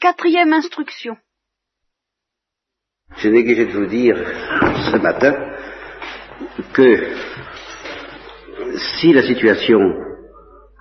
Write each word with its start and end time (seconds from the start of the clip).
Quatrième 0.00 0.52
instruction. 0.52 1.16
J'ai 3.16 3.30
négligé 3.30 3.66
de 3.66 3.72
vous 3.72 3.86
dire 3.86 4.16
ce 4.92 4.96
matin 4.96 5.34
que 6.72 7.16
si 8.76 9.12
la 9.12 9.22
situation 9.22 9.80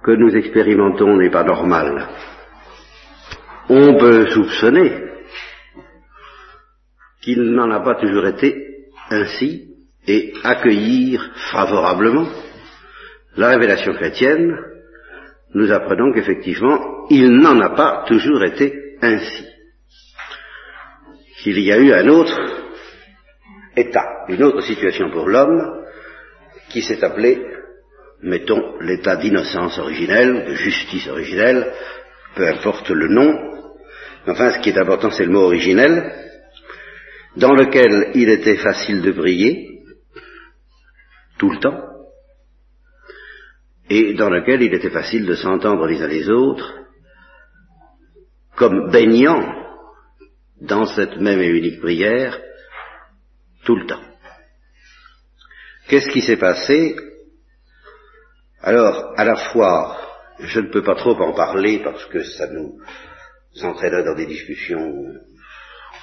que 0.03 0.11
nous 0.11 0.35
expérimentons 0.35 1.17
n'est 1.17 1.31
pas 1.31 1.43
normale, 1.43 2.07
on 3.69 3.97
peut 3.97 4.27
soupçonner 4.27 5.03
qu'il 7.23 7.41
n'en 7.41 7.71
a 7.71 7.79
pas 7.79 7.95
toujours 7.95 8.27
été 8.27 8.55
ainsi 9.09 9.67
et 10.05 10.31
accueillir 10.43 11.27
favorablement 11.51 12.27
la 13.35 13.49
révélation 13.49 13.93
chrétienne, 13.93 14.55
nous 15.55 15.71
apprenons 15.71 16.13
qu'effectivement, 16.13 17.07
il 17.09 17.31
n'en 17.31 17.59
a 17.61 17.71
pas 17.71 18.05
toujours 18.07 18.43
été 18.43 18.86
ainsi. 19.01 19.45
Qu'il 21.41 21.59
y 21.59 21.71
a 21.71 21.77
eu 21.77 21.93
un 21.93 22.07
autre 22.07 22.39
état, 23.75 24.25
une 24.27 24.43
autre 24.43 24.61
situation 24.61 25.11
pour 25.11 25.27
l'homme, 25.27 25.85
qui 26.69 26.81
s'est 26.81 27.03
appelé, 27.03 27.41
mettons, 28.21 28.79
l'état 28.81 29.15
d'innocence 29.15 29.77
originelle, 29.77 30.45
de 30.47 30.53
justice 30.55 31.07
originelle, 31.07 31.71
peu 32.35 32.47
importe 32.47 32.89
le 32.89 33.07
nom, 33.07 33.33
enfin 34.27 34.51
ce 34.51 34.59
qui 34.59 34.69
est 34.69 34.77
important 34.77 35.11
c'est 35.11 35.25
le 35.25 35.31
mot 35.31 35.43
originel, 35.43 36.11
dans 37.35 37.53
lequel 37.53 38.11
il 38.15 38.29
était 38.29 38.57
facile 38.57 39.01
de 39.01 39.11
briller, 39.11 39.81
tout 41.37 41.51
le 41.51 41.59
temps, 41.59 41.79
et 43.89 44.13
dans 44.15 44.29
lequel 44.29 44.63
il 44.63 44.73
était 44.73 44.89
facile 44.89 45.25
de 45.25 45.35
s'entendre 45.35 45.85
les 45.85 46.01
uns 46.01 46.07
les 46.07 46.29
autres, 46.29 46.86
comme 48.57 48.89
baignant 48.89 49.53
dans 50.59 50.87
cette 50.87 51.17
même 51.17 51.39
et 51.39 51.47
unique 51.47 51.79
prière, 51.79 52.41
tout 53.63 53.75
le 53.75 53.85
temps. 53.85 54.01
Qu'est-ce 55.87 56.09
qui 56.09 56.21
s'est 56.21 56.37
passé? 56.37 56.95
Alors, 58.61 59.13
à 59.15 59.23
la 59.23 59.35
fois, 59.35 59.97
je 60.39 60.59
ne 60.59 60.71
peux 60.71 60.81
pas 60.81 60.95
trop 60.95 61.15
en 61.15 61.33
parler 61.33 61.81
parce 61.83 62.03
que 62.07 62.23
ça 62.23 62.47
nous 62.51 62.79
entraînerait 63.61 64.03
dans 64.03 64.15
des 64.15 64.25
discussions 64.25 65.13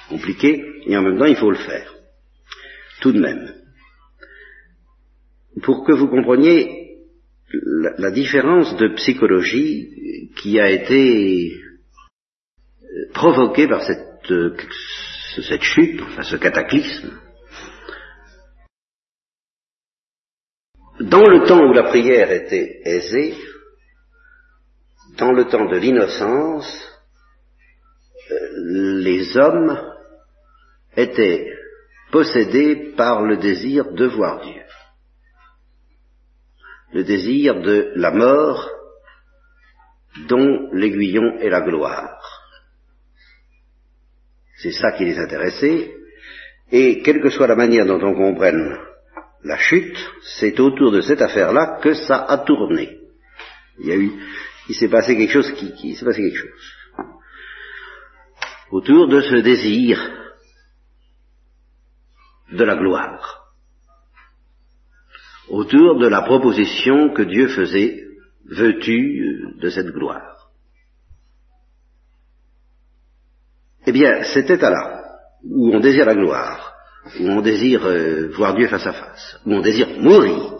compliquées, 0.09 0.63
et 0.87 0.95
en 0.95 1.01
même 1.01 1.19
temps, 1.19 1.25
il 1.25 1.35
faut 1.35 1.51
le 1.51 1.57
faire. 1.57 1.93
Tout 3.01 3.11
de 3.11 3.19
même. 3.19 3.53
Pour 5.61 5.85
que 5.85 5.91
vous 5.91 6.07
compreniez 6.07 6.99
la, 7.51 7.91
la 7.97 8.11
différence 8.11 8.77
de 8.77 8.95
psychologie 8.95 10.31
qui 10.37 10.59
a 10.59 10.69
été 10.69 11.64
provoquée 13.15 13.67
par 13.67 13.81
cette, 13.83 14.31
cette 15.41 15.63
chute, 15.63 16.01
enfin 16.01 16.23
ce 16.23 16.35
cataclysme, 16.35 17.17
dans 20.99 21.27
le 21.27 21.45
temps 21.47 21.63
où 21.65 21.73
la 21.73 21.83
prière 21.83 22.31
était 22.31 22.81
aisée, 22.85 23.35
dans 25.17 25.31
le 25.31 25.45
temps 25.45 25.65
de 25.65 25.77
l'innocence, 25.77 26.67
les 28.57 29.37
hommes 29.37 29.81
étaient 30.95 31.53
possédés 32.11 32.93
par 32.97 33.21
le 33.21 33.37
désir 33.37 33.91
de 33.93 34.05
voir 34.05 34.41
Dieu, 34.41 34.63
le 36.93 37.03
désir 37.03 37.61
de 37.61 37.93
la 37.95 38.11
mort 38.11 38.69
dont 40.27 40.69
l'aiguillon 40.73 41.39
est 41.39 41.49
la 41.49 41.61
gloire. 41.61 42.34
C'est 44.57 44.71
ça 44.71 44.91
qui 44.93 45.05
les 45.05 45.19
intéressait, 45.19 45.93
et 46.71 47.01
quelle 47.01 47.21
que 47.21 47.29
soit 47.29 47.47
la 47.47 47.55
manière 47.55 47.85
dont 47.85 48.01
on 48.01 48.15
comprenne 48.15 48.77
la 49.43 49.57
chute, 49.57 49.97
c'est 50.39 50.59
autour 50.59 50.91
de 50.91 51.01
cette 51.01 51.21
affaire-là 51.21 51.79
que 51.81 51.93
ça 51.93 52.25
a 52.25 52.39
tourné. 52.39 52.97
Il 53.79 53.85
y 53.87 53.91
a 53.91 53.95
eu, 53.95 54.11
il 54.69 54.75
s'est 54.75 54.89
passé 54.89 55.15
quelque 55.15 55.33
chose 55.33 55.51
qui, 55.51 55.73
qui 55.73 55.95
s'est 55.95 56.05
passé 56.05 56.21
quelque 56.21 56.37
chose. 56.37 56.73
Autour 58.71 59.07
de 59.07 59.21
ce 59.21 59.35
désir 59.35 59.99
de 62.51 62.63
la 62.63 62.75
gloire. 62.75 63.43
Autour 65.49 65.99
de 65.99 66.07
la 66.07 66.23
proposition 66.23 67.13
que 67.13 67.21
Dieu 67.21 67.47
faisait, 67.49 68.03
veux-tu 68.45 69.53
de 69.59 69.69
cette 69.69 69.91
gloire? 69.91 70.44
Eh 73.85 73.91
bien, 73.91 74.23
cet 74.23 74.49
état-là, 74.49 75.03
où 75.43 75.73
on 75.73 75.79
désire 75.79 76.05
la 76.05 76.15
gloire, 76.15 76.73
où 77.19 77.27
on 77.29 77.41
désire 77.41 77.85
euh, 77.85 78.31
voir 78.35 78.55
Dieu 78.55 78.67
face 78.67 78.87
à 78.87 78.93
face, 78.93 79.39
où 79.45 79.53
on 79.53 79.61
désire 79.61 79.87
mourir, 79.99 80.53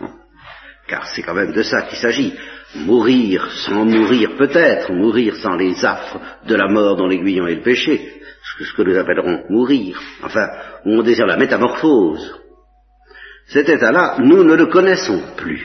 car 0.88 1.06
c'est 1.06 1.22
quand 1.22 1.34
même 1.34 1.52
de 1.52 1.62
ça 1.62 1.82
qu'il 1.82 1.98
s'agit, 1.98 2.34
mourir 2.74 3.48
sans 3.66 3.84
mourir 3.84 4.36
peut-être, 4.36 4.92
mourir 4.92 5.36
sans 5.36 5.54
les 5.56 5.84
affres 5.84 6.20
de 6.46 6.54
la 6.56 6.68
mort 6.68 6.96
dont 6.96 7.06
l'aiguillon 7.06 7.46
est 7.46 7.56
le 7.56 7.62
péché, 7.62 8.20
ce 8.58 8.74
que 8.74 8.82
nous 8.82 8.98
appellerons 8.98 9.44
mourir, 9.48 10.00
enfin, 10.22 10.48
où 10.84 10.90
on 10.90 11.02
désire 11.02 11.26
la 11.26 11.36
métamorphose. 11.36 12.40
Cet 13.46 13.68
état-là, 13.68 14.16
nous 14.18 14.44
ne 14.44 14.54
le 14.54 14.66
connaissons 14.66 15.22
plus. 15.36 15.64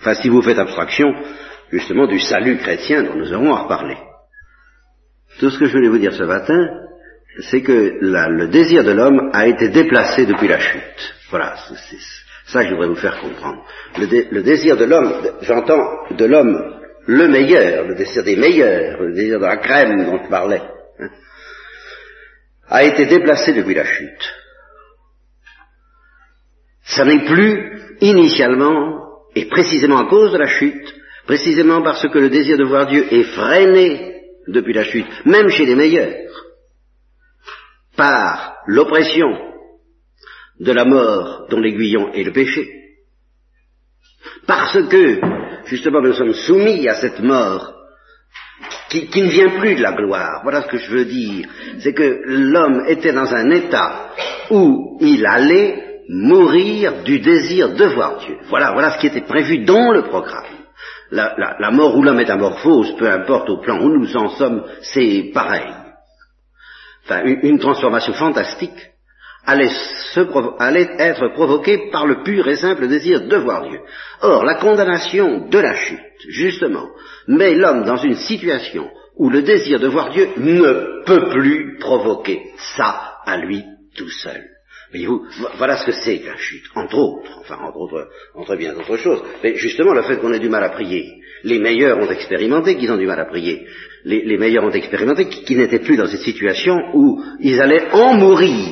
Enfin, 0.00 0.14
si 0.14 0.28
vous 0.28 0.42
faites 0.42 0.58
abstraction, 0.58 1.12
justement, 1.70 2.06
du 2.06 2.18
salut 2.20 2.58
chrétien 2.58 3.02
dont 3.02 3.16
nous 3.16 3.32
aurons 3.32 3.54
à 3.54 3.62
reparler. 3.62 3.96
Tout 5.38 5.50
ce 5.50 5.58
que 5.58 5.66
je 5.66 5.72
voulais 5.72 5.88
vous 5.88 5.98
dire 5.98 6.14
ce 6.14 6.22
matin, 6.24 6.68
c'est 7.50 7.62
que 7.62 7.98
le 8.00 8.48
désir 8.48 8.84
de 8.84 8.92
l'homme 8.92 9.30
a 9.32 9.46
été 9.46 9.68
déplacé 9.68 10.26
depuis 10.26 10.48
la 10.48 10.58
chute. 10.58 11.14
Voilà, 11.30 11.56
c'est 11.68 11.98
ça 12.46 12.62
que 12.62 12.68
je 12.68 12.74
voudrais 12.74 12.88
vous 12.88 12.96
faire 12.96 13.18
comprendre. 13.20 13.64
Le, 13.96 14.34
le 14.34 14.42
désir 14.42 14.76
de 14.76 14.84
l'homme, 14.84 15.12
j'entends 15.40 16.06
de 16.10 16.24
l'homme 16.24 16.80
le 17.06 17.28
meilleur, 17.28 17.86
le 17.86 17.94
désir 17.94 18.22
des 18.22 18.36
meilleurs, 18.36 19.00
le 19.00 19.14
désir 19.14 19.40
de 19.40 19.44
la 19.44 19.56
crème 19.56 20.04
dont 20.04 20.22
je 20.22 20.28
parlais, 20.28 20.62
hein, 21.00 21.08
a 22.68 22.84
été 22.84 23.06
déplacé 23.06 23.52
depuis 23.52 23.74
la 23.74 23.84
chute. 23.84 24.34
Ça 26.84 27.04
n'est 27.04 27.24
plus 27.24 27.96
initialement, 28.00 29.00
et 29.34 29.46
précisément 29.46 29.98
à 29.98 30.08
cause 30.08 30.32
de 30.32 30.38
la 30.38 30.46
chute, 30.46 30.94
précisément 31.26 31.82
parce 31.82 32.06
que 32.06 32.18
le 32.18 32.28
désir 32.28 32.56
de 32.58 32.64
voir 32.64 32.86
Dieu 32.86 33.06
est 33.10 33.24
freiné 33.24 34.11
depuis 34.48 34.72
la 34.72 34.84
chute, 34.84 35.06
même 35.24 35.48
chez 35.48 35.66
les 35.66 35.74
meilleurs, 35.74 36.30
par 37.96 38.56
l'oppression 38.66 39.28
de 40.60 40.72
la 40.72 40.84
mort 40.84 41.46
dont 41.50 41.60
l'aiguillon 41.60 42.12
est 42.12 42.24
le 42.24 42.32
péché. 42.32 42.68
Parce 44.46 44.82
que, 44.88 45.20
justement, 45.66 46.00
nous 46.00 46.12
sommes 46.12 46.34
soumis 46.34 46.88
à 46.88 46.94
cette 46.94 47.20
mort 47.20 47.74
qui, 48.88 49.22
ne 49.22 49.28
vient 49.28 49.58
plus 49.58 49.76
de 49.76 49.82
la 49.82 49.92
gloire. 49.92 50.40
Voilà 50.42 50.62
ce 50.62 50.68
que 50.68 50.78
je 50.78 50.90
veux 50.90 51.04
dire. 51.04 51.48
C'est 51.80 51.94
que 51.94 52.20
l'homme 52.24 52.84
était 52.88 53.12
dans 53.12 53.32
un 53.32 53.50
état 53.50 54.10
où 54.50 54.98
il 55.00 55.24
allait 55.26 56.02
mourir 56.08 57.02
du 57.04 57.20
désir 57.20 57.74
de 57.74 57.84
voir 57.84 58.18
Dieu. 58.18 58.36
Voilà, 58.48 58.72
voilà 58.72 58.90
ce 58.92 58.98
qui 58.98 59.06
était 59.06 59.22
prévu 59.22 59.64
dans 59.64 59.92
le 59.92 60.02
programme. 60.02 60.51
La, 61.14 61.70
mort 61.70 61.94
ou 61.96 62.02
la 62.02 62.14
métamorphose, 62.14 62.96
peu 62.96 63.06
importe 63.06 63.50
au 63.50 63.58
plan 63.58 63.78
où 63.78 63.90
nous 63.90 64.16
en 64.16 64.30
sommes, 64.30 64.64
c'est 64.80 65.30
pareil. 65.34 65.70
Enfin, 67.04 67.22
une, 67.24 67.58
transformation 67.58 68.14
fantastique 68.14 68.92
allait, 69.44 69.70
être 70.98 71.34
provoquée 71.34 71.90
par 71.90 72.06
le 72.06 72.22
pur 72.22 72.48
et 72.48 72.56
simple 72.56 72.88
désir 72.88 73.26
de 73.26 73.36
voir 73.36 73.68
Dieu. 73.68 73.80
Or, 74.22 74.44
la 74.44 74.54
condamnation 74.54 75.48
de 75.48 75.58
la 75.58 75.74
chute, 75.74 76.00
justement, 76.28 76.88
met 77.28 77.54
l'homme 77.54 77.84
dans 77.84 77.98
une 77.98 78.16
situation 78.16 78.88
où 79.16 79.28
le 79.28 79.42
désir 79.42 79.80
de 79.80 79.88
voir 79.88 80.10
Dieu 80.10 80.30
ne 80.38 81.04
peut 81.04 81.28
plus 81.28 81.76
provoquer 81.78 82.52
ça 82.56 83.18
à 83.26 83.36
lui 83.36 83.62
tout 83.94 84.08
seul. 84.08 84.51
Voyez-vous, 84.92 85.26
voilà 85.56 85.78
ce 85.78 85.86
que 85.86 85.92
c'est 85.92 86.18
que 86.18 86.26
la 86.26 86.36
chute, 86.36 86.64
entre 86.74 86.98
autres, 86.98 87.38
enfin 87.40 87.56
entre 87.62 87.78
autres, 87.78 88.08
entre 88.34 88.56
bien 88.56 88.74
d'autres 88.74 88.98
choses. 88.98 89.22
Mais 89.42 89.56
justement, 89.56 89.94
le 89.94 90.02
fait 90.02 90.18
qu'on 90.18 90.34
ait 90.34 90.38
du 90.38 90.50
mal 90.50 90.62
à 90.62 90.68
prier, 90.68 91.22
les 91.44 91.58
meilleurs 91.58 91.98
ont 91.98 92.10
expérimenté 92.10 92.76
qu'ils 92.76 92.92
ont 92.92 92.98
du 92.98 93.06
mal 93.06 93.18
à 93.18 93.24
prier. 93.24 93.66
Les, 94.04 94.36
meilleurs 94.36 94.64
ont 94.64 94.70
expérimenté 94.70 95.28
qu'ils 95.28 95.44
qui 95.44 95.56
n'étaient 95.56 95.78
plus 95.78 95.96
dans 95.96 96.08
cette 96.08 96.20
situation 96.20 96.76
où 96.92 97.22
ils 97.40 97.60
allaient 97.62 97.90
en 97.92 98.14
mourir. 98.14 98.68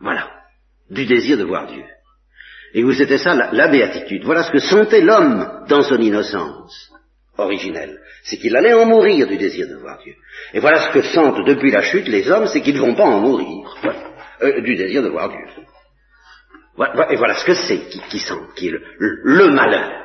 Voilà, 0.00 0.30
du 0.90 1.06
désir 1.06 1.38
de 1.38 1.44
voir 1.44 1.66
Dieu. 1.66 1.82
Et 2.72 2.84
c'était 2.94 3.18
ça 3.18 3.34
la, 3.34 3.68
béatitude. 3.68 4.22
Voilà 4.24 4.44
ce 4.44 4.52
que 4.52 4.60
sentait 4.60 5.00
l'homme 5.00 5.64
dans 5.68 5.82
son 5.82 5.98
innocence 5.98 6.92
originelle. 7.36 7.98
C'est 8.22 8.36
qu'il 8.36 8.54
allait 8.54 8.74
en 8.74 8.86
mourir 8.86 9.26
du 9.26 9.38
désir 9.38 9.66
de 9.66 9.76
voir 9.76 9.98
Dieu. 10.04 10.14
Et 10.54 10.60
voilà 10.60 10.82
ce 10.82 10.92
que 10.92 11.02
sentent 11.02 11.44
depuis 11.46 11.72
la 11.72 11.82
chute 11.82 12.06
les 12.06 12.30
hommes, 12.30 12.46
c'est 12.46 12.60
qu'ils 12.60 12.76
ne 12.76 12.80
vont 12.80 12.94
pas 12.94 13.04
en 13.04 13.20
mourir. 13.20 13.76
Euh, 14.42 14.60
du 14.60 14.74
désir 14.76 15.02
de 15.02 15.08
voir 15.08 15.28
Dieu. 15.28 15.46
Voilà, 16.76 17.12
et 17.12 17.16
voilà 17.16 17.34
ce 17.34 17.44
que 17.44 17.54
c'est 17.54 17.88
qui, 17.88 18.00
qui 18.10 18.18
sent, 18.18 18.34
qui 18.54 18.68
est 18.68 18.72
le, 18.72 18.82
le, 18.98 19.20
le 19.24 19.50
malheur. 19.50 20.04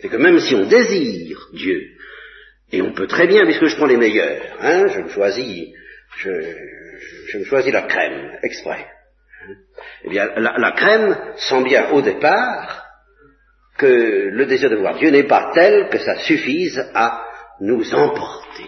C'est 0.00 0.08
que 0.08 0.16
même 0.16 0.38
si 0.40 0.54
on 0.54 0.66
désire 0.66 1.38
Dieu, 1.52 1.82
et 2.70 2.82
on 2.82 2.92
peut 2.92 3.06
très 3.06 3.26
bien, 3.26 3.44
puisque 3.44 3.66
je 3.66 3.76
prends 3.76 3.86
les 3.86 3.96
meilleurs, 3.96 4.42
hein, 4.60 4.86
je 4.88 5.00
me 5.00 5.08
choisis, 5.08 5.68
je, 6.18 6.30
je 7.28 7.38
me 7.38 7.44
choisis 7.44 7.72
la 7.72 7.82
crème, 7.82 8.38
exprès. 8.42 8.86
Eh 10.04 10.10
bien, 10.10 10.26
la, 10.36 10.58
la 10.58 10.72
crème 10.72 11.16
sent 11.36 11.62
bien 11.64 11.90
au 11.90 12.02
départ 12.02 12.84
que 13.78 13.86
le 13.86 14.46
désir 14.46 14.68
de 14.68 14.76
voir 14.76 14.96
Dieu 14.96 15.10
n'est 15.10 15.26
pas 15.26 15.52
tel 15.54 15.88
que 15.88 15.98
ça 15.98 16.18
suffise 16.18 16.78
à 16.94 17.24
nous 17.60 17.94
emporter. 17.94 18.66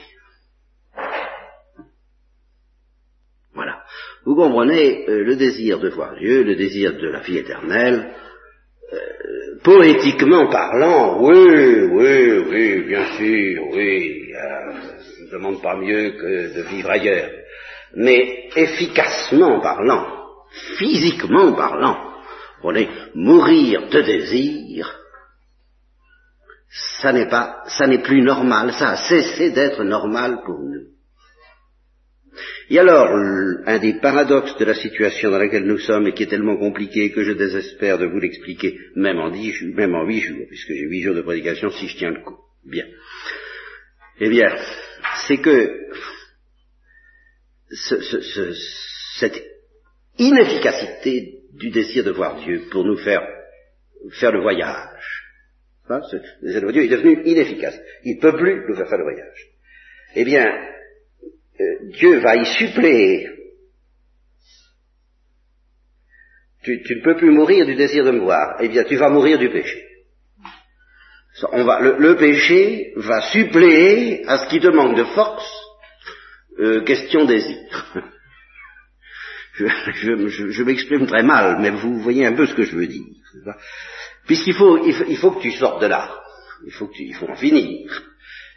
Voilà. 3.53 3.85
Vous 4.31 4.37
comprenez, 4.37 5.09
euh, 5.09 5.25
le 5.25 5.35
désir 5.35 5.81
de 5.81 5.88
voir 5.88 6.15
Dieu, 6.15 6.44
le 6.44 6.55
désir 6.55 6.93
de 6.93 7.09
la 7.09 7.19
vie 7.19 7.38
éternelle, 7.38 8.15
euh, 8.93 8.97
poétiquement 9.65 10.47
parlant, 10.49 11.21
oui, 11.21 11.81
oui, 11.91 12.38
oui, 12.49 12.82
bien 12.82 13.06
sûr, 13.17 13.61
oui, 13.73 14.32
euh, 14.32 14.73
je 15.19 15.25
ne 15.25 15.31
demande 15.32 15.61
pas 15.61 15.75
mieux 15.75 16.12
que 16.12 16.55
de 16.56 16.62
vivre 16.62 16.91
ailleurs. 16.91 17.29
Mais 17.97 18.50
efficacement 18.55 19.59
parlant, 19.59 20.06
physiquement 20.79 21.53
parlant, 21.55 21.99
on 22.62 22.73
est 22.77 22.88
mourir 23.17 23.88
de 23.88 24.00
désir, 24.00 24.97
ça 27.00 27.12
n'est 27.12 27.29
pas, 27.29 27.65
ça 27.67 27.88
n'est 27.88 28.03
plus 28.03 28.23
normal, 28.23 28.75
ça 28.75 28.91
a 28.91 28.97
cessé 28.97 29.50
d'être 29.50 29.82
normal 29.82 30.43
pour 30.47 30.61
nous. 30.61 31.00
Et 32.69 32.79
alors, 32.79 33.09
un 33.67 33.79
des 33.79 33.95
paradoxes 33.95 34.57
de 34.57 34.65
la 34.65 34.75
situation 34.75 35.31
dans 35.31 35.39
laquelle 35.39 35.65
nous 35.65 35.79
sommes 35.79 36.07
et 36.07 36.13
qui 36.13 36.23
est 36.23 36.31
tellement 36.31 36.57
compliqué 36.57 37.11
que 37.11 37.23
je 37.23 37.33
désespère 37.33 37.99
de 37.99 38.07
vous 38.07 38.21
l'expliquer, 38.21 38.79
même 38.95 39.19
en 39.19 39.31
dix 39.31 39.53
jours, 39.53 39.75
même 39.75 39.95
en 39.95 40.05
huit 40.05 40.21
jours, 40.21 40.47
puisque 40.49 40.69
j'ai 40.69 40.87
huit 40.87 41.03
jours 41.03 41.15
de 41.15 41.23
prédication 41.23 41.71
si 41.71 41.89
je 41.89 41.97
tiens 41.97 42.11
le 42.11 42.23
coup. 42.23 42.39
Bien. 42.65 42.85
Eh 44.21 44.29
bien, 44.29 44.55
c'est 45.27 45.39
que 45.39 45.71
cette 49.19 49.43
inefficacité 50.19 51.41
du 51.55 51.71
désir 51.71 52.05
de 52.05 52.11
voir 52.11 52.41
Dieu 52.45 52.63
pour 52.71 52.85
nous 52.85 52.99
faire 52.99 53.23
faire 54.13 54.33
le 54.33 54.43
voyage, 54.43 55.25
hein, 55.89 56.01
ce 56.11 56.17
désir 56.43 56.61
de 56.61 56.67
voir 56.67 56.73
Dieu 56.73 56.85
est 56.85 56.89
devenu 56.89 57.23
inefficace. 57.25 57.79
Il 58.05 58.17
ne 58.17 58.21
peut 58.21 58.37
plus 58.37 58.65
nous 58.69 58.77
faire 58.77 58.89
faire 58.89 58.99
le 58.99 59.05
voyage. 59.05 59.47
Eh 60.15 60.25
bien, 60.25 60.47
Dieu 61.93 62.21
va 62.21 62.37
y 62.37 62.47
suppléer. 62.47 63.29
Tu, 66.62 66.73
ne 66.73 67.03
peux 67.03 67.17
plus 67.17 67.31
mourir 67.31 67.65
du 67.65 67.75
désir 67.75 68.05
de 68.05 68.11
me 68.11 68.21
voir. 68.21 68.57
Eh 68.61 68.69
bien, 68.69 68.85
tu 68.85 68.97
vas 68.97 69.09
mourir 69.09 69.39
du 69.39 69.49
péché. 69.51 69.83
Le, 71.53 72.17
péché 72.17 72.93
va 72.97 73.23
suppléer 73.31 74.25
à 74.27 74.39
ce 74.39 74.49
qui 74.51 74.61
te 74.61 74.69
manque 74.69 74.97
de 74.97 75.05
force, 75.05 75.51
euh, 76.59 76.85
question 76.85 77.25
désir. 77.25 77.57
je, 79.55 80.63
m'exprime 80.63 81.06
très 81.06 81.23
mal, 81.23 81.59
mais 81.61 81.71
vous 81.71 82.01
voyez 82.01 82.27
un 82.27 82.35
peu 82.35 82.47
ce 82.47 82.55
que 82.55 82.65
je 82.65 82.77
veux 82.77 82.87
dire. 82.87 83.06
Puisqu'il 84.27 84.55
faut, 84.55 84.85
il 84.85 85.17
faut, 85.17 85.31
que 85.31 85.41
tu 85.41 85.53
sortes 85.53 85.81
de 85.81 85.87
là. 85.87 86.15
Il 86.67 86.73
faut, 86.73 86.91
il 86.99 87.15
faut 87.15 87.29
en 87.29 87.37
finir. 87.37 88.03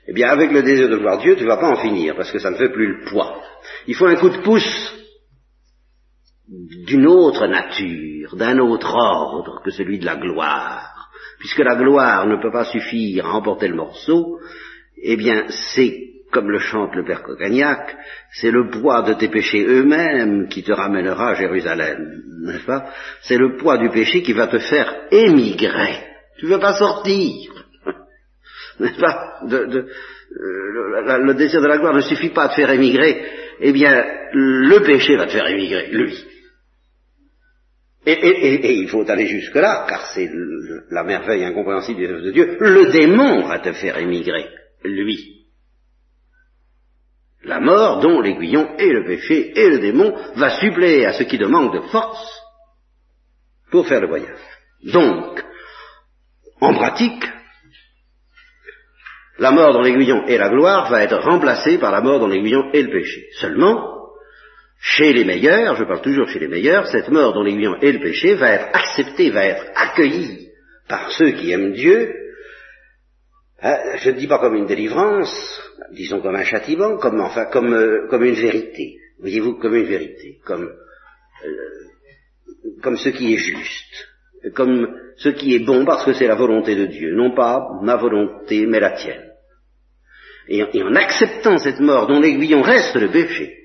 Eh 0.08 0.14
bien, 0.14 0.30
avec 0.30 0.52
le 0.52 0.64
désir 0.64 0.90
de 0.90 0.98
voir 0.98 1.20
Dieu, 1.20 1.36
tu 1.36 1.44
ne 1.44 1.48
vas 1.48 1.58
pas 1.58 1.72
en 1.72 1.82
finir, 1.82 2.16
parce 2.16 2.32
que 2.32 2.40
ça 2.40 2.52
ne 2.52 2.58
fait 2.58 2.70
plus 2.70 2.88
le 2.88 3.06
poids. 3.06 3.42
Il 3.88 3.96
faut 3.96 4.06
un 4.06 4.16
coup 4.16 4.30
de 4.30 4.42
pouce 4.42 4.94
d'une 6.48 7.08
autre 7.08 7.48
nature, 7.48 8.36
d'un 8.36 8.60
autre 8.60 8.94
ordre 8.94 9.62
que 9.64 9.72
celui 9.72 10.00
de 10.00 10.06
la 10.06 10.18
gloire. 10.18 11.10
Puisque 11.40 11.60
la 11.60 11.76
gloire 11.76 12.28
ne 12.28 12.42
peut 12.42 12.52
pas 12.52 12.66
suffire 12.66 13.26
à 13.26 13.34
emporter 13.34 13.68
le 13.68 13.76
morceau, 13.76 14.40
eh 15.02 15.16
bien, 15.16 15.46
c'est, 15.74 15.94
comme 16.32 16.50
le 16.50 16.60
chante 16.60 16.96
le 16.96 17.06
Père 17.06 17.24
Cogagnac, 17.24 17.96
c'est 18.34 18.52
le 18.52 18.70
poids 18.70 19.04
de 19.04 19.14
tes 19.14 19.30
péchés 19.30 19.66
eux-mêmes 19.66 20.48
qui 20.50 20.64
te 20.64 20.74
ramènera 20.74 21.30
à 21.30 21.36
Jérusalem, 21.36 22.24
n'est-ce 22.46 22.66
pas? 22.66 22.90
C'est 23.22 23.38
le 23.38 23.56
poids 23.56 23.78
du 23.78 23.90
péché 23.90 24.22
qui 24.22 24.34
va 24.34 24.48
te 24.48 24.60
faire 24.60 24.94
émigrer. 25.12 25.98
Tu 26.38 26.46
ne 26.46 26.52
veux 26.52 26.60
pas 26.60 26.74
sortir 26.74 27.63
n'est-ce 28.80 29.00
pas 29.00 29.40
euh, 29.52 31.18
le, 31.20 31.34
désir 31.36 31.62
de 31.62 31.68
la 31.68 31.78
gloire 31.78 31.94
ne 31.94 32.02
suffit 32.02 32.30
pas 32.30 32.44
à 32.44 32.50
te 32.50 32.56
faire 32.56 32.72
émigrer, 32.72 33.26
eh 33.60 33.72
bien, 33.72 34.04
le 34.34 34.80
péché 34.80 35.16
va 35.16 35.26
te 35.26 35.32
faire 35.32 35.48
émigrer, 35.48 35.90
lui. 35.92 36.18
Et, 38.06 38.74
il 38.80 38.90
faut 38.90 39.10
aller 39.10 39.28
jusque-là, 39.28 39.86
car 39.88 40.08
c'est 40.08 40.30
la 40.90 41.04
merveille 41.04 41.46
incompréhensible 41.46 42.00
des 42.00 42.08
œuvres 42.08 42.26
de 42.26 42.32
Dieu, 42.32 42.58
le 42.60 42.92
démon 42.92 43.48
va 43.48 43.60
te 43.60 43.72
faire 43.74 43.98
émigrer, 43.98 44.50
lui. 44.84 45.46
La 47.46 47.60
mort, 47.60 48.00
dont 48.00 48.22
l'aiguillon 48.22 48.76
et 48.78 48.90
le 48.90 49.06
péché 49.06 49.52
et 49.56 49.70
le 49.70 49.80
démon, 49.80 50.16
va 50.36 50.60
suppléer 50.60 51.06
à 51.06 51.14
ce 51.14 51.24
qui 51.24 51.38
demande 51.38 51.74
de 51.74 51.82
force 51.88 52.42
pour 53.72 53.88
faire 53.88 54.02
le 54.02 54.08
voyage. 54.08 54.38
Donc, 54.86 55.44
en 56.60 56.74
pratique, 56.74 57.24
la 59.40 59.52
mort 59.52 59.74
dans 59.74 59.82
l'aiguillon 59.82 60.26
et 60.28 60.38
la 60.38 60.50
gloire 60.50 60.90
va 60.90 61.04
être 61.04 61.18
remplacée 61.18 61.78
par 61.78 61.92
la 61.92 62.02
mort 62.02 62.20
dans 62.20 62.28
l'aiguillon 62.28 62.72
et 62.74 62.84
le 62.84 62.92
péché. 62.92 63.28
Seulement, 63.34 63.94
chez 64.80 65.14
les 65.14 65.24
meilleurs, 65.24 65.76
je 65.76 65.86
parle 65.86 66.02
toujours 66.02 66.28
chez 66.28 66.40
les 66.40 66.48
meilleurs, 66.48 66.88
cette 66.88 67.10
mort 67.10 67.34
dans 67.34 67.42
l'aiguillon 67.42 67.78
et 67.82 67.92
le 67.92 68.00
péché 68.00 68.36
va 68.36 68.52
être 68.52 68.68
acceptée, 68.74 69.32
va 69.32 69.46
être 69.46 69.66
accueillie 69.76 70.50
par 70.88 71.12
ceux 71.12 71.32
qui 71.32 71.52
aiment 71.52 71.74
Dieu. 71.74 72.14
Hein, 73.62 73.78
je 73.96 74.10
ne 74.10 74.18
dis 74.18 74.28
pas 74.28 74.40
comme 74.40 74.56
une 74.56 74.66
délivrance, 74.66 75.62
disons 75.94 76.20
comme 76.20 76.36
un 76.36 76.44
châtiment, 76.44 76.98
comme 76.98 77.22
enfin 77.22 77.46
comme 77.46 77.74
euh, 77.74 78.08
comme 78.10 78.24
une 78.24 78.36
vérité. 78.36 78.98
Voyez-vous, 79.20 79.58
comme 79.58 79.76
une 79.76 79.86
vérité, 79.86 80.40
comme 80.46 80.66
euh, 80.66 81.84
comme 82.82 82.98
ce 82.98 83.10
qui 83.10 83.34
est 83.34 83.38
juste, 83.38 84.10
comme 84.52 84.88
ce 85.18 85.30
qui 85.30 85.56
est 85.56 85.66
bon 85.66 85.86
parce 85.86 86.06
que 86.06 86.14
c'est 86.14 86.28
la 86.28 86.36
volonté 86.36 86.76
de 86.76 86.86
Dieu, 86.86 87.16
non 87.16 87.34
pas 87.34 87.68
ma 87.82 87.96
volonté, 87.96 88.66
mais 88.66 88.80
la 88.80 88.92
tienne. 88.92 89.32
Et, 90.48 90.84
en 90.84 90.96
acceptant 90.96 91.58
cette 91.58 91.80
mort 91.80 92.08
dont 92.08 92.20
l'aiguillon 92.20 92.62
reste 92.62 92.96
le 92.96 93.10
péché, 93.10 93.58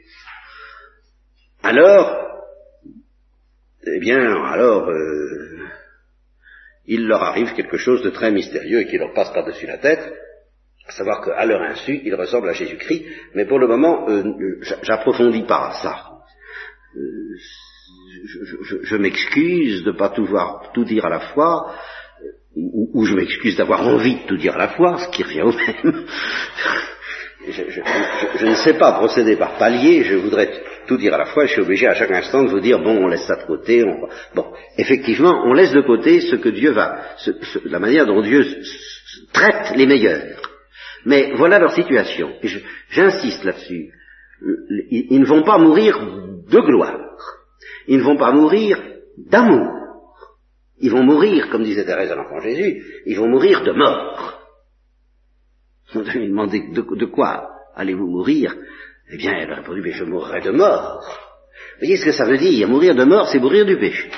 alors, 1.62 2.16
eh 3.84 3.98
bien, 3.98 4.20
alors, 4.44 4.88
euh, 4.88 5.58
il 6.86 7.06
leur 7.06 7.22
arrive 7.22 7.52
quelque 7.54 7.76
chose 7.76 8.02
de 8.02 8.10
très 8.10 8.30
mystérieux 8.30 8.80
et 8.80 8.86
qui 8.86 8.96
leur 8.96 9.12
passe 9.12 9.32
par-dessus 9.32 9.66
la 9.66 9.78
tête, 9.78 10.14
à 10.86 10.92
savoir 10.92 11.22
qu'à 11.22 11.44
leur 11.44 11.60
insu, 11.62 12.00
ils 12.04 12.14
ressemblent 12.14 12.48
à 12.48 12.54
Jésus-Christ, 12.54 13.04
mais 13.34 13.44
pour 13.44 13.58
le 13.58 13.66
moment, 13.66 14.08
euh, 14.08 14.22
j'approfondis 14.82 15.42
pas 15.42 15.72
ça. 15.82 16.12
Euh, 16.96 17.36
je, 18.82 18.96
m'excuse 18.96 19.84
de 19.84 19.92
ne 19.92 19.96
pas 19.96 20.10
pouvoir 20.10 20.70
tout 20.74 20.84
dire 20.84 21.04
à 21.04 21.08
la 21.08 21.20
fois, 21.20 21.74
ou, 22.56 23.04
je 23.04 23.14
m'excuse 23.14 23.56
d'avoir 23.56 23.86
envie 23.86 24.16
de 24.16 24.26
tout 24.26 24.36
dire 24.36 24.54
à 24.54 24.58
la 24.58 24.68
fois, 24.68 24.98
ce 24.98 25.08
qui 25.10 25.22
revient 25.22 25.42
au 25.42 25.52
même. 25.52 26.04
Je, 27.50 28.44
ne 28.44 28.56
sais 28.56 28.74
pas 28.74 28.92
procéder 28.92 29.36
par 29.36 29.56
palier, 29.56 30.02
je 30.02 30.16
voudrais 30.16 30.50
tout 30.86 30.98
dire 30.98 31.14
à 31.14 31.18
la 31.18 31.24
fois, 31.26 31.46
je 31.46 31.52
suis 31.52 31.62
obligé 31.62 31.86
à 31.86 31.94
chaque 31.94 32.10
instant 32.10 32.42
de 32.42 32.50
vous 32.50 32.60
dire, 32.60 32.78
bon, 32.80 32.98
on 32.98 33.06
laisse 33.06 33.26
ça 33.26 33.36
de 33.36 33.46
côté, 33.46 33.84
on... 33.84 34.08
bon, 34.34 34.52
effectivement, 34.76 35.44
on 35.46 35.54
laisse 35.54 35.72
de 35.72 35.80
côté 35.80 36.20
ce 36.20 36.36
que 36.36 36.50
Dieu 36.50 36.72
va, 36.72 37.04
la 37.64 37.78
manière 37.78 38.04
dont 38.04 38.20
Dieu 38.20 38.44
traite 39.32 39.72
les 39.76 39.86
meilleurs. 39.86 40.42
Mais 41.06 41.32
voilà 41.36 41.58
leur 41.58 41.72
situation, 41.72 42.34
j'insiste 42.90 43.44
là-dessus. 43.44 43.92
ils 44.90 45.20
ne 45.20 45.26
vont 45.26 45.42
pas 45.42 45.56
mourir 45.56 45.98
de 46.50 46.60
gloire. 46.60 46.98
Ils 47.86 47.98
ne 47.98 48.04
vont 48.04 48.16
pas 48.16 48.32
mourir 48.32 48.78
d'amour. 49.16 49.78
Ils 50.80 50.90
vont 50.90 51.02
mourir, 51.02 51.48
comme 51.50 51.64
disait 51.64 51.84
Thérèse 51.84 52.12
à 52.12 52.14
l'enfant 52.14 52.40
Jésus, 52.40 52.82
ils 53.06 53.16
vont 53.16 53.28
mourir 53.28 53.62
de 53.62 53.72
mort. 53.72 54.40
On 55.94 56.00
lui 56.00 56.28
demandé 56.28 56.62
de, 56.72 57.06
quoi 57.06 57.50
allez-vous 57.74 58.06
mourir? 58.06 58.54
Eh 59.10 59.16
bien, 59.16 59.32
elle 59.32 59.52
a 59.52 59.56
répondu, 59.56 59.80
mais 59.82 59.92
je 59.92 60.04
mourrai 60.04 60.40
de 60.40 60.50
mort. 60.50 61.00
Vous 61.00 61.78
voyez 61.80 61.96
ce 61.96 62.04
que 62.04 62.12
ça 62.12 62.26
veut 62.26 62.36
dire? 62.36 62.68
Mourir 62.68 62.94
de 62.94 63.04
mort, 63.04 63.28
c'est 63.28 63.38
mourir 63.38 63.64
du 63.64 63.78
péché. 63.78 64.10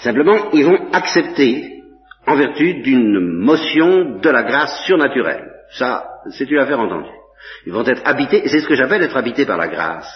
Simplement, 0.00 0.50
ils 0.52 0.64
vont 0.64 0.90
accepter 0.92 1.82
en 2.26 2.36
vertu 2.36 2.82
d'une 2.82 3.40
motion 3.40 4.20
de 4.20 4.30
la 4.30 4.44
grâce 4.44 4.84
surnaturelle. 4.86 5.50
Ça, 5.72 6.06
c'est 6.30 6.50
une 6.50 6.58
affaire 6.58 6.80
entendue. 6.80 7.10
Ils 7.66 7.72
vont 7.72 7.84
être 7.84 8.02
habités, 8.04 8.42
c'est 8.46 8.60
ce 8.60 8.68
que 8.68 8.74
j'appelle 8.74 9.02
être 9.02 9.16
habités 9.16 9.46
par 9.46 9.58
la 9.58 9.68
grâce 9.68 10.12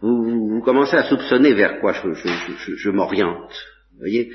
vous, 0.00 0.60
commencez 0.64 0.96
à 0.96 1.04
soupçonner 1.04 1.54
vers 1.54 1.80
quoi 1.80 1.92
je, 1.92 2.12
je, 2.12 2.28
je, 2.58 2.76
je 2.76 2.90
m'oriente. 2.90 3.52
Vous 3.92 4.00
voyez 4.00 4.30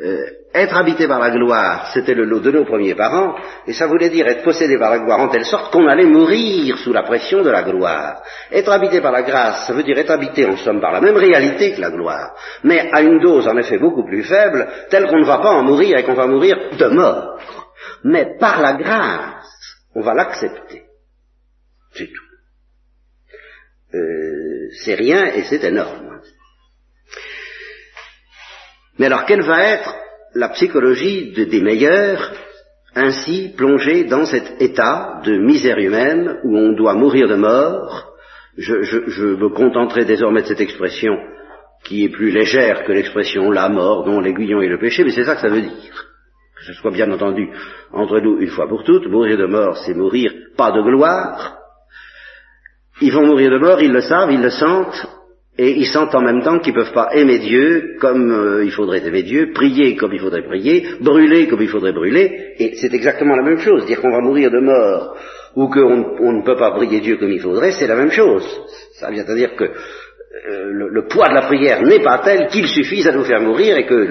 euh, 0.00 0.26
être 0.54 0.76
habité 0.76 1.08
par 1.08 1.18
la 1.18 1.30
gloire, 1.30 1.90
c'était 1.92 2.14
le 2.14 2.24
lot 2.24 2.38
de 2.38 2.52
nos 2.52 2.64
premiers 2.64 2.94
parents, 2.94 3.34
et 3.66 3.72
ça 3.72 3.88
voulait 3.88 4.10
dire 4.10 4.28
être 4.28 4.44
possédé 4.44 4.78
par 4.78 4.92
la 4.92 5.00
gloire 5.00 5.18
en 5.18 5.28
telle 5.28 5.44
sorte 5.44 5.72
qu'on 5.72 5.88
allait 5.88 6.04
mourir 6.04 6.78
sous 6.78 6.92
la 6.92 7.02
pression 7.02 7.42
de 7.42 7.50
la 7.50 7.64
gloire. 7.64 8.22
Être 8.52 8.70
habité 8.70 9.00
par 9.00 9.10
la 9.10 9.22
grâce, 9.22 9.66
ça 9.66 9.72
veut 9.72 9.82
dire 9.82 9.98
être 9.98 10.12
habité 10.12 10.46
en 10.46 10.56
somme 10.56 10.80
par 10.80 10.92
la 10.92 11.00
même 11.00 11.16
réalité 11.16 11.74
que 11.74 11.80
la 11.80 11.90
gloire, 11.90 12.36
mais 12.62 12.88
à 12.92 13.02
une 13.02 13.18
dose 13.18 13.48
en 13.48 13.56
effet 13.56 13.78
beaucoup 13.78 14.04
plus 14.04 14.22
faible, 14.22 14.68
telle 14.88 15.08
qu'on 15.08 15.18
ne 15.18 15.26
va 15.26 15.38
pas 15.38 15.50
en 15.50 15.64
mourir 15.64 15.98
et 15.98 16.04
qu'on 16.04 16.14
va 16.14 16.28
mourir 16.28 16.56
de 16.78 16.86
mort. 16.86 17.40
Mais 18.04 18.36
par 18.38 18.62
la 18.62 18.74
grâce, 18.74 19.44
on 19.96 20.02
va 20.02 20.14
l'accepter. 20.14 20.84
C'est 21.92 22.06
tout. 22.06 22.28
Euh, 23.94 24.47
c'est 24.84 24.94
rien 24.94 25.26
et 25.26 25.42
c'est 25.44 25.64
énorme. 25.64 26.20
Mais 28.98 29.06
alors, 29.06 29.24
quelle 29.26 29.42
va 29.42 29.62
être 29.62 29.94
la 30.34 30.48
psychologie 30.50 31.32
des 31.32 31.60
meilleurs, 31.60 32.32
ainsi 32.94 33.54
plongés 33.56 34.04
dans 34.04 34.24
cet 34.24 34.60
état 34.60 35.20
de 35.24 35.36
misère 35.36 35.78
humaine 35.78 36.38
où 36.44 36.56
on 36.56 36.72
doit 36.72 36.94
mourir 36.94 37.28
de 37.28 37.36
mort? 37.36 38.14
Je, 38.56 38.82
je 38.82 39.24
me 39.24 39.50
contenterai 39.50 40.04
désormais 40.04 40.42
de 40.42 40.48
cette 40.48 40.60
expression 40.60 41.14
qui 41.84 42.04
est 42.04 42.08
plus 42.08 42.30
légère 42.30 42.84
que 42.84 42.92
l'expression 42.92 43.50
la 43.50 43.68
mort, 43.68 44.04
dont 44.04 44.20
l'aiguillon 44.20 44.60
et 44.60 44.68
le 44.68 44.78
péché, 44.78 45.04
mais 45.04 45.10
c'est 45.10 45.24
ça 45.24 45.36
que 45.36 45.40
ça 45.40 45.48
veut 45.48 45.62
dire. 45.62 46.08
Que 46.56 46.64
ce 46.64 46.72
soit 46.74 46.90
bien 46.90 47.10
entendu 47.12 47.48
entre 47.92 48.18
nous 48.18 48.40
une 48.40 48.50
fois 48.50 48.68
pour 48.68 48.82
toutes, 48.82 49.06
mourir 49.06 49.38
de 49.38 49.46
mort, 49.46 49.76
c'est 49.78 49.94
mourir 49.94 50.32
pas 50.56 50.72
de 50.72 50.82
gloire. 50.82 51.57
Ils 53.00 53.12
vont 53.12 53.26
mourir 53.26 53.50
de 53.50 53.58
mort, 53.58 53.80
ils 53.80 53.92
le 53.92 54.00
savent, 54.00 54.32
ils 54.32 54.42
le 54.42 54.50
sentent, 54.50 55.06
et 55.58 55.72
ils 55.72 55.86
sentent 55.86 56.14
en 56.14 56.20
même 56.20 56.42
temps 56.42 56.58
qu'ils 56.60 56.74
ne 56.74 56.80
peuvent 56.80 56.92
pas 56.92 57.10
aimer 57.12 57.38
Dieu 57.38 57.96
comme 58.00 58.30
euh, 58.30 58.64
il 58.64 58.70
faudrait 58.70 59.04
aimer 59.06 59.22
Dieu, 59.22 59.50
prier 59.52 59.96
comme 59.96 60.12
il 60.12 60.20
faudrait 60.20 60.42
prier, 60.42 60.86
brûler 61.00 61.48
comme 61.48 61.62
il 61.62 61.68
faudrait 61.68 61.92
brûler, 61.92 62.54
et 62.58 62.74
c'est 62.76 62.94
exactement 62.94 63.34
la 63.34 63.42
même 63.42 63.58
chose. 63.58 63.84
Dire 63.86 64.00
qu'on 64.00 64.12
va 64.12 64.20
mourir 64.20 64.50
de 64.50 64.60
mort 64.60 65.16
ou 65.56 65.68
qu'on 65.68 66.32
ne 66.32 66.44
peut 66.44 66.56
pas 66.56 66.70
prier 66.72 67.00
Dieu 67.00 67.16
comme 67.16 67.32
il 67.32 67.40
faudrait, 67.40 67.72
c'est 67.72 67.88
la 67.88 67.96
même 67.96 68.12
chose. 68.12 68.44
Ça 68.94 69.10
vient 69.10 69.24
à 69.24 69.34
dire 69.34 69.56
que 69.56 69.64
euh, 69.64 69.70
le, 70.70 71.06
poids 71.08 71.28
de 71.28 71.34
la 71.34 71.42
prière 71.42 71.82
n'est 71.82 72.02
pas 72.02 72.18
tel 72.18 72.46
qu'il 72.48 72.68
suffise 72.68 73.08
à 73.08 73.12
nous 73.12 73.24
faire 73.24 73.40
mourir 73.40 73.76
et 73.76 73.86
que 73.86 74.06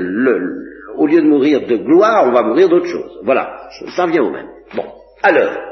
au 0.98 1.08
lieu 1.08 1.22
de 1.22 1.28
mourir 1.28 1.66
de 1.66 1.78
gloire, 1.78 2.26
on 2.28 2.32
va 2.32 2.44
mourir 2.44 2.68
d'autre 2.68 2.88
chose. 2.88 3.20
Voilà, 3.24 3.70
ça 3.96 4.06
vient 4.08 4.24
au 4.24 4.32
même. 4.32 4.48
Bon, 4.76 4.86
alors, 5.24 5.67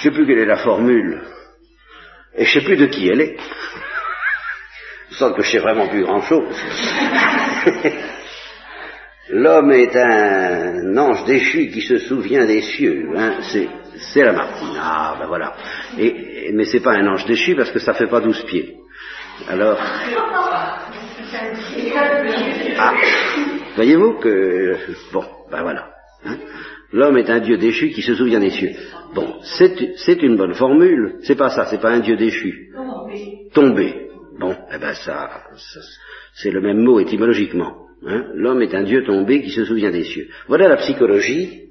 je 0.00 0.08
ne 0.08 0.12
sais 0.12 0.16
plus 0.16 0.26
quelle 0.26 0.38
est 0.38 0.46
la 0.46 0.56
formule 0.56 1.20
et 2.34 2.44
je 2.44 2.52
sais 2.52 2.64
plus 2.64 2.76
de 2.76 2.86
qui 2.86 3.08
elle 3.08 3.20
est. 3.20 3.36
Sans 5.10 5.32
que 5.32 5.42
je 5.42 5.50
sais 5.50 5.58
vraiment 5.58 5.88
plus 5.88 6.04
grand 6.04 6.22
chose. 6.22 6.56
L'homme 9.30 9.72
est 9.72 9.94
un 9.94 10.96
ange 10.96 11.24
déchu 11.24 11.68
qui 11.68 11.82
se 11.82 11.98
souvient 11.98 12.46
des 12.46 12.62
cieux. 12.62 13.10
Hein. 13.16 13.40
C'est, 13.42 14.22
la 14.22 14.32
Martine. 14.32 14.78
Ah, 14.80 15.16
ben 15.18 15.26
voilà. 15.26 15.54
Et, 15.98 16.50
mais 16.54 16.64
c'est 16.64 16.80
pas 16.80 16.92
un 16.92 17.06
ange 17.06 17.26
déchu 17.26 17.54
parce 17.54 17.70
que 17.70 17.78
ça 17.78 17.92
fait 17.92 18.06
pas 18.06 18.20
douze 18.20 18.42
pieds. 18.44 18.76
Alors? 19.48 19.78
Ah, 22.82 22.94
voyez-vous 23.76 24.14
que 24.14 24.76
bon, 25.12 25.24
ben 25.50 25.62
voilà. 25.62 25.99
Hein? 26.24 26.36
L'homme 26.92 27.18
est 27.18 27.30
un 27.30 27.40
Dieu 27.40 27.56
déchu 27.56 27.90
qui 27.90 28.02
se 28.02 28.14
souvient 28.14 28.40
des 28.40 28.50
cieux. 28.50 28.72
Bon, 29.14 29.40
c'est 29.42 30.22
une 30.22 30.36
bonne 30.36 30.54
formule. 30.54 31.18
C'est 31.22 31.36
pas 31.36 31.50
ça, 31.50 31.66
c'est 31.66 31.80
pas 31.80 31.90
un 31.90 32.00
Dieu 32.00 32.16
déchu. 32.16 32.72
Tombé. 33.52 34.08
Bon, 34.38 34.56
eh 34.72 34.78
ben 34.78 34.94
ça, 34.94 35.44
c'est 36.34 36.50
le 36.50 36.60
même 36.60 36.78
mot 36.78 36.98
étymologiquement. 36.98 37.86
Hein? 38.06 38.26
L'homme 38.34 38.62
est 38.62 38.74
un 38.74 38.82
Dieu 38.82 39.04
tombé 39.04 39.42
qui 39.42 39.50
se 39.50 39.64
souvient 39.64 39.90
des 39.90 40.04
cieux. 40.04 40.28
Voilà 40.48 40.68
la 40.68 40.78
psychologie 40.78 41.68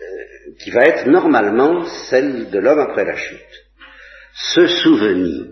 euh, 0.00 0.52
qui 0.62 0.70
va 0.70 0.86
être 0.86 1.06
normalement 1.06 1.84
celle 1.84 2.50
de 2.50 2.58
l'homme 2.58 2.80
après 2.80 3.04
la 3.04 3.16
chute. 3.16 3.38
Se 4.34 4.66
souvenir. 4.66 5.46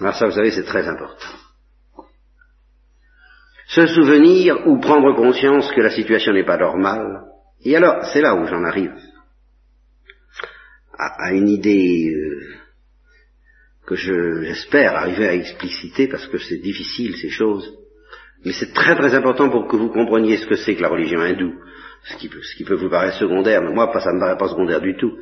Alors 0.00 0.14
ça, 0.14 0.26
vous 0.26 0.32
savez, 0.32 0.50
c'est 0.50 0.64
très 0.64 0.88
important 0.88 1.43
se 3.66 3.86
souvenir 3.86 4.66
ou 4.66 4.78
prendre 4.78 5.14
conscience 5.14 5.70
que 5.72 5.80
la 5.80 5.90
situation 5.90 6.32
n'est 6.32 6.44
pas 6.44 6.58
normale. 6.58 7.22
Et 7.64 7.76
alors, 7.76 8.04
c'est 8.12 8.20
là 8.20 8.34
où 8.34 8.46
j'en 8.46 8.64
arrive 8.64 8.92
à, 10.98 11.32
une 11.32 11.48
idée 11.48 12.12
euh, 12.14 12.40
que 13.86 13.96
j'espère 13.96 14.96
arriver 14.96 15.28
à 15.28 15.34
expliciter 15.34 16.08
parce 16.08 16.26
que 16.26 16.38
c'est 16.38 16.58
difficile 16.58 17.16
ces 17.16 17.30
choses. 17.30 17.76
Mais 18.44 18.52
c'est 18.52 18.72
très 18.72 18.94
très 18.94 19.14
important 19.14 19.48
pour 19.48 19.66
que 19.66 19.76
vous 19.76 19.88
compreniez 19.88 20.36
ce 20.36 20.46
que 20.46 20.56
c'est 20.56 20.74
que 20.74 20.82
la 20.82 20.88
religion 20.88 21.20
hindoue, 21.20 21.54
ce 22.04 22.16
qui, 22.16 22.28
ce 22.28 22.56
qui 22.56 22.64
peut 22.64 22.74
vous 22.74 22.90
paraître 22.90 23.16
secondaire, 23.16 23.62
mais 23.62 23.72
moi 23.72 23.90
ça 23.98 24.10
ne 24.10 24.16
me 24.16 24.20
paraît 24.20 24.36
pas 24.36 24.48
secondaire 24.48 24.80
du 24.80 24.96
tout. 24.96 25.16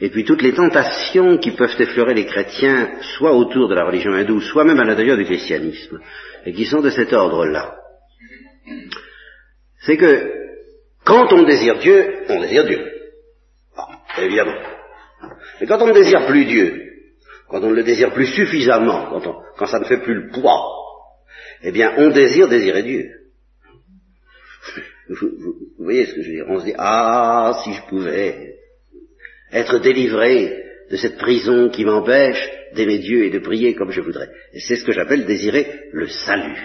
Et 0.00 0.10
puis 0.10 0.24
toutes 0.24 0.42
les 0.42 0.54
tentations 0.54 1.38
qui 1.38 1.52
peuvent 1.52 1.76
effleurer 1.78 2.14
les 2.14 2.26
chrétiens, 2.26 3.00
soit 3.16 3.32
autour 3.32 3.68
de 3.68 3.74
la 3.74 3.84
religion 3.84 4.12
hindoue, 4.12 4.40
soit 4.40 4.64
même 4.64 4.80
à 4.80 4.84
l'intérieur 4.84 5.16
du 5.16 5.24
christianisme, 5.24 6.00
et 6.44 6.52
qui 6.52 6.64
sont 6.64 6.80
de 6.80 6.90
cet 6.90 7.12
ordre-là 7.12 7.83
c'est 9.80 9.96
que 9.96 10.32
quand 11.04 11.32
on 11.32 11.42
désire 11.42 11.78
Dieu, 11.78 12.24
on 12.28 12.40
désire 12.40 12.66
Dieu. 12.66 12.92
évidemment. 14.18 14.56
Mais 15.60 15.66
quand 15.66 15.80
on 15.82 15.88
ne 15.88 15.92
désire 15.92 16.26
plus 16.26 16.44
Dieu, 16.46 16.80
quand 17.48 17.62
on 17.62 17.70
ne 17.70 17.74
le 17.74 17.82
désire 17.82 18.12
plus 18.12 18.26
suffisamment, 18.26 19.20
quand, 19.56 19.66
ça 19.66 19.78
ne 19.78 19.84
fait 19.84 19.98
plus 19.98 20.14
le 20.14 20.30
poids, 20.30 20.66
eh 21.62 21.72
bien, 21.72 21.94
on 21.98 22.10
désire 22.10 22.48
désirer 22.48 22.82
Dieu. 22.82 23.10
Vous, 25.08 25.54
voyez 25.78 26.06
ce 26.06 26.14
que 26.14 26.22
je 26.22 26.28
veux 26.28 26.34
dire? 26.36 26.46
On 26.48 26.60
se 26.60 26.64
dit, 26.64 26.74
ah, 26.78 27.60
si 27.62 27.74
je 27.74 27.82
pouvais 27.88 28.56
être 29.52 29.78
délivré 29.78 30.64
de 30.90 30.96
cette 30.96 31.18
prison 31.18 31.68
qui 31.68 31.84
m'empêche 31.84 32.50
d'aimer 32.74 32.98
Dieu 32.98 33.24
et 33.24 33.30
de 33.30 33.38
prier 33.38 33.74
comme 33.74 33.90
je 33.90 34.00
voudrais. 34.00 34.28
Et 34.52 34.60
c'est 34.60 34.76
ce 34.76 34.84
que 34.84 34.92
j'appelle 34.92 35.26
désirer 35.26 35.90
le 35.92 36.08
salut. 36.08 36.58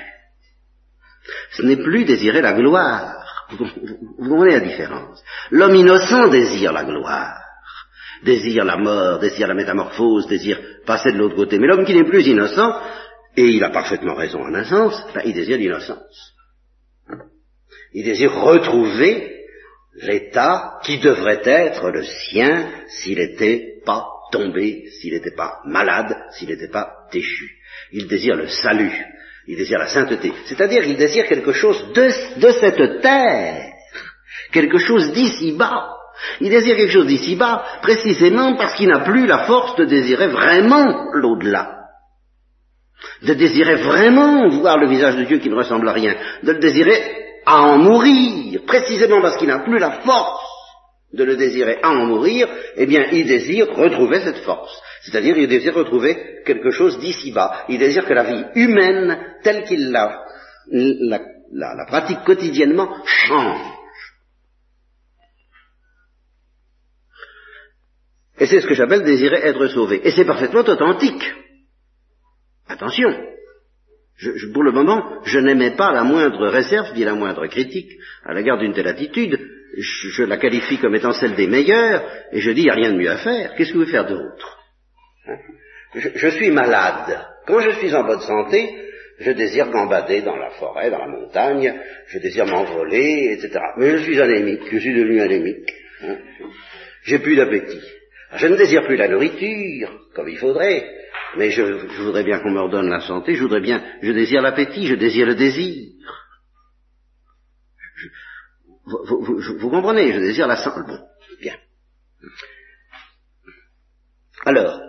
Ce 1.52 1.62
n'est 1.64 1.78
plus 1.78 2.06
désirer 2.06 2.42
la 2.42 2.54
gloire. 2.54 3.16
Vous, 3.52 3.66
comprenez 4.18 4.54
la 4.54 4.60
différence 4.60 5.24
L'homme 5.50 5.76
innocent 5.76 6.28
désire 6.28 6.72
la 6.72 6.84
gloire, 6.84 7.42
désire 8.24 8.64
la 8.64 8.78
mort, 8.78 9.20
désire 9.20 9.48
la 9.48 9.56
métamorphose, 9.56 10.28
désire 10.28 10.60
passer 10.86 11.12
de 11.12 11.18
l'autre 11.18 11.36
côté. 11.36 11.58
Mais 11.58 11.68
l'homme 11.68 11.86
qui 11.86 11.96
n'est 11.96 12.04
plus 12.04 12.28
innocent, 12.28 12.80
et 13.36 13.46
il 13.46 13.64
a 13.64 13.70
parfaitement 13.70 14.16
raison 14.16 14.42
en 14.42 14.54
un 14.54 14.66
sens, 14.66 15.04
ben, 15.14 15.22
il 15.26 15.34
désire 15.34 15.58
l'innocence. 15.58 16.34
Il 17.94 18.06
désire 18.06 18.34
retrouver 18.34 19.36
l'état 19.96 20.80
qui 20.84 21.00
devrait 21.00 21.42
être 21.44 21.90
le 21.90 22.04
sien 22.04 22.70
s'il 22.88 23.18
n'était 23.18 23.82
pas 23.86 24.06
tombé, 24.32 24.86
s'il 24.92 25.14
n'était 25.14 25.36
pas 25.36 25.60
malade, 25.66 26.16
s'il 26.32 26.50
n'était 26.50 26.70
pas 26.70 27.08
déchu. 27.12 27.50
Il 27.92 28.08
désire 28.08 28.36
le 28.36 28.48
salut 28.48 28.94
il 29.50 29.58
désire 29.58 29.80
la 29.80 29.88
sainteté. 29.88 30.32
C'est-à-dire 30.46 30.84
qu'il 30.84 30.96
désire 30.96 31.28
quelque 31.28 31.54
chose 31.54 31.92
de, 31.92 32.52
cette 32.52 33.02
terre, 33.02 33.72
quelque 34.52 34.78
chose 34.78 35.12
d'ici-bas. 35.12 35.90
Il 36.40 36.52
désire 36.52 36.76
quelque 36.76 36.92
chose 36.92 37.08
d'ici-bas 37.08 37.66
précisément 37.82 38.56
parce 38.56 38.76
qu'il 38.76 38.90
n'a 38.90 39.00
plus 39.00 39.26
la 39.26 39.46
force 39.46 39.76
de 39.78 39.86
désirer 39.86 40.28
vraiment 40.28 41.06
l'au-delà. 41.14 41.78
De 43.24 43.34
désirer 43.34 43.76
vraiment 43.76 44.50
voir 44.50 44.78
le 44.78 44.88
visage 44.88 45.16
de 45.16 45.24
Dieu 45.24 45.40
qui 45.40 45.50
ne 45.50 45.56
ressemble 45.56 45.90
à 45.90 45.94
rien. 45.94 46.16
De 46.44 46.52
le 46.52 46.60
désirer 46.60 47.02
à 47.44 47.64
en 47.64 47.80
mourir, 47.80 48.62
précisément 48.68 49.20
parce 49.20 49.38
qu'il 49.38 49.48
n'a 49.48 49.60
plus 49.60 49.80
la 49.80 50.02
force 50.02 50.46
de 51.12 51.24
le 51.24 51.36
désirer 51.36 51.80
à 51.82 51.90
en 51.90 52.06
mourir, 52.06 52.48
eh 52.76 52.86
bien, 52.86 53.08
il 53.12 53.26
désire 53.26 53.68
retrouver 53.74 54.20
cette 54.20 54.44
force. 54.44 54.80
C'est-à-dire, 55.02 55.38
il 55.38 55.48
désire 55.48 55.76
retrouver 55.76 56.42
quelque 56.46 56.72
chose 56.72 57.00
d'ici-bas. 57.00 57.66
Il 57.70 57.80
désire 57.80 58.06
que 58.06 58.14
la 58.14 58.24
vie 58.24 58.46
humaine, 58.56 59.18
telle 59.44 59.64
qu'il 59.64 59.92
la, 59.92 61.86
pratique 61.88 62.24
quotidiennement, 62.26 63.04
change. 63.06 63.80
Et 68.40 68.46
c'est 68.46 68.62
ce 68.62 68.68
que 68.68 68.74
j'appelle 68.74 69.04
désirer 69.04 69.38
être 69.38 69.68
sauvé. 69.68 70.02
Et 70.06 70.12
c'est 70.12 70.26
parfaitement 70.26 70.62
authentique. 70.62 71.34
Attention. 72.68 73.10
pour 74.54 74.64
le 74.64 74.72
moment, 74.72 75.22
je 75.24 75.40
n'aimais 75.40 75.76
pas 75.76 75.92
la 75.92 76.04
moindre 76.04 76.48
réserve, 76.48 76.94
ni 76.94 77.04
la 77.04 77.16
moindre 77.16 77.48
critique 77.48 77.92
à 78.24 78.34
l'égard 78.34 78.58
d'une 78.58 78.74
telle 78.74 78.88
attitude. 78.88 79.40
Je, 79.78 80.24
la 80.24 80.38
qualifie 80.38 80.78
comme 80.78 80.96
étant 80.96 81.14
celle 81.14 81.36
des 81.36 81.48
meilleurs, 81.48 82.04
et 82.32 82.42
je 82.42 82.52
dis, 82.52 82.62
il 82.62 82.66
n'y 82.66 82.70
a 82.70 82.76
rien 82.76 82.92
de 82.92 82.98
mieux 82.98 83.12
à 83.12 83.18
faire. 83.18 83.56
Qu'est-ce 83.56 83.70
que 83.70 83.78
vous 83.78 83.82
voulez 83.82 83.92
faire 83.92 84.08
d'autre? 84.08 84.59
Je, 85.96 86.30
suis 86.30 86.52
malade. 86.52 87.20
Quand 87.48 87.60
je 87.62 87.72
suis 87.72 87.94
en 87.96 88.04
bonne 88.04 88.22
santé, 88.22 88.70
je 89.20 89.32
désire 89.32 89.70
gambader 89.70 90.22
dans 90.22 90.38
la 90.38 90.52
forêt, 90.52 90.90
dans 90.90 91.00
la 91.00 91.08
montagne, 91.08 91.74
je 92.08 92.20
désire 92.20 92.46
m'envoler, 92.46 93.34
etc. 93.34 93.60
Mais 93.78 93.98
je 93.98 94.04
suis 94.04 94.22
anémique, 94.22 94.62
je 94.72 94.78
suis 94.78 94.94
devenu 94.94 95.20
anémique. 95.22 95.72
Hein. 96.04 96.18
J'ai 97.04 97.20
plus 97.20 97.36
d'appétit. 97.36 97.82
Je 98.36 98.48
ne 98.48 98.56
désire 98.56 98.86
plus 98.86 98.96
la 98.96 99.08
nourriture, 99.08 99.90
comme 100.14 100.30
il 100.30 100.38
faudrait, 100.38 100.88
mais 101.38 101.50
je, 101.52 101.64
voudrais 102.04 102.24
bien 102.24 102.40
qu'on 102.40 102.52
me 102.52 102.62
redonne 102.62 102.90
la 102.90 103.02
santé, 103.02 103.36
je 103.36 103.42
voudrais 103.42 103.62
bien, 103.62 103.84
je 104.02 104.12
désire 104.12 104.42
l'appétit, 104.42 104.88
je 104.88 104.96
désire 104.96 105.26
le 105.26 105.36
désir. 105.36 105.92
vous, 108.86 109.70
comprenez, 109.70 110.14
je 110.14 110.20
désire 110.20 110.48
la 110.48 110.58
santé. 110.58 110.82
Bon, 110.88 111.00
bien. 111.42 111.56
Alors, 114.46 114.80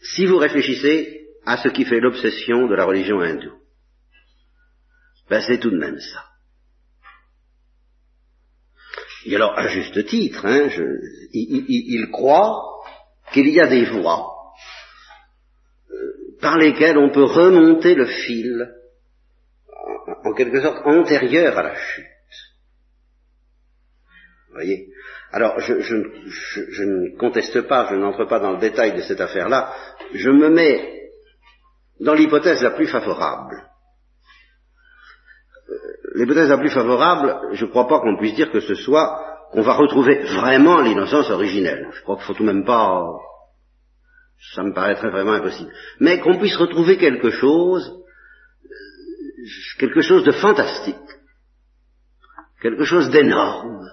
si 0.00 0.26
vous 0.26 0.38
réfléchissez 0.38 1.28
à 1.44 1.56
ce 1.58 1.68
qui 1.68 1.84
fait 1.84 2.00
l'obsession 2.00 2.66
de 2.66 2.74
la 2.74 2.84
religion 2.84 3.20
hindoue, 3.20 3.58
ben 5.28 5.40
c'est 5.40 5.58
tout 5.58 5.70
de 5.70 5.78
même 5.78 5.98
ça. 5.98 6.30
Et 9.26 9.36
alors, 9.36 9.56
à 9.58 9.68
juste 9.68 10.06
titre, 10.06 10.46
hein, 10.46 10.68
il, 11.32 12.08
croit 12.10 12.82
qu'il 13.32 13.48
y 13.48 13.60
a 13.60 13.66
des 13.66 13.84
voies 13.84 14.32
euh, 15.90 16.38
par 16.40 16.56
lesquelles 16.56 16.96
on 16.96 17.10
peut 17.10 17.24
remonter 17.24 17.94
le 17.94 18.06
fil, 18.06 18.74
en, 20.24 20.32
quelque 20.32 20.62
sorte 20.62 20.86
antérieur 20.86 21.56
à 21.58 21.62
la 21.62 21.74
chute. 21.76 22.06
Vous 24.48 24.54
voyez? 24.54 24.88
Alors, 25.32 25.60
je, 25.60 25.80
je, 25.80 26.82
ne 26.82 27.16
conteste 27.16 27.62
pas, 27.62 27.86
je 27.88 27.94
n'entre 27.94 28.24
pas 28.24 28.40
dans 28.40 28.52
le 28.52 28.58
détail 28.58 28.96
de 28.96 29.02
cette 29.02 29.20
affaire-là, 29.20 29.72
je 30.12 30.30
me 30.30 30.48
mets 30.48 31.00
dans 32.00 32.14
l'hypothèse 32.14 32.62
la 32.62 32.72
plus 32.72 32.88
favorable. 32.88 33.62
Euh, 35.68 35.74
l'hypothèse 36.16 36.48
la 36.48 36.58
plus 36.58 36.70
favorable, 36.70 37.52
je 37.52 37.64
ne 37.64 37.70
crois 37.70 37.86
pas 37.86 38.00
qu'on 38.00 38.16
puisse 38.16 38.34
dire 38.34 38.50
que 38.50 38.60
ce 38.60 38.74
soit 38.74 39.24
qu'on 39.52 39.62
va 39.62 39.74
retrouver 39.74 40.18
vraiment 40.24 40.80
l'innocence 40.80 41.30
originelle. 41.30 41.88
Je 41.92 42.02
crois 42.02 42.16
qu'il 42.16 42.24
faut 42.24 42.34
tout 42.34 42.44
de 42.44 42.52
même 42.52 42.64
pas... 42.64 43.04
Ça 44.54 44.62
me 44.62 44.72
paraîtrait 44.72 45.10
vraiment 45.10 45.34
impossible. 45.34 45.70
Mais 46.00 46.18
qu'on 46.20 46.38
puisse 46.38 46.56
retrouver 46.56 46.96
quelque 46.96 47.30
chose, 47.30 47.92
quelque 49.78 50.00
chose 50.00 50.24
de 50.24 50.32
fantastique, 50.32 50.96
quelque 52.62 52.84
chose 52.84 53.10
d'énorme, 53.10 53.86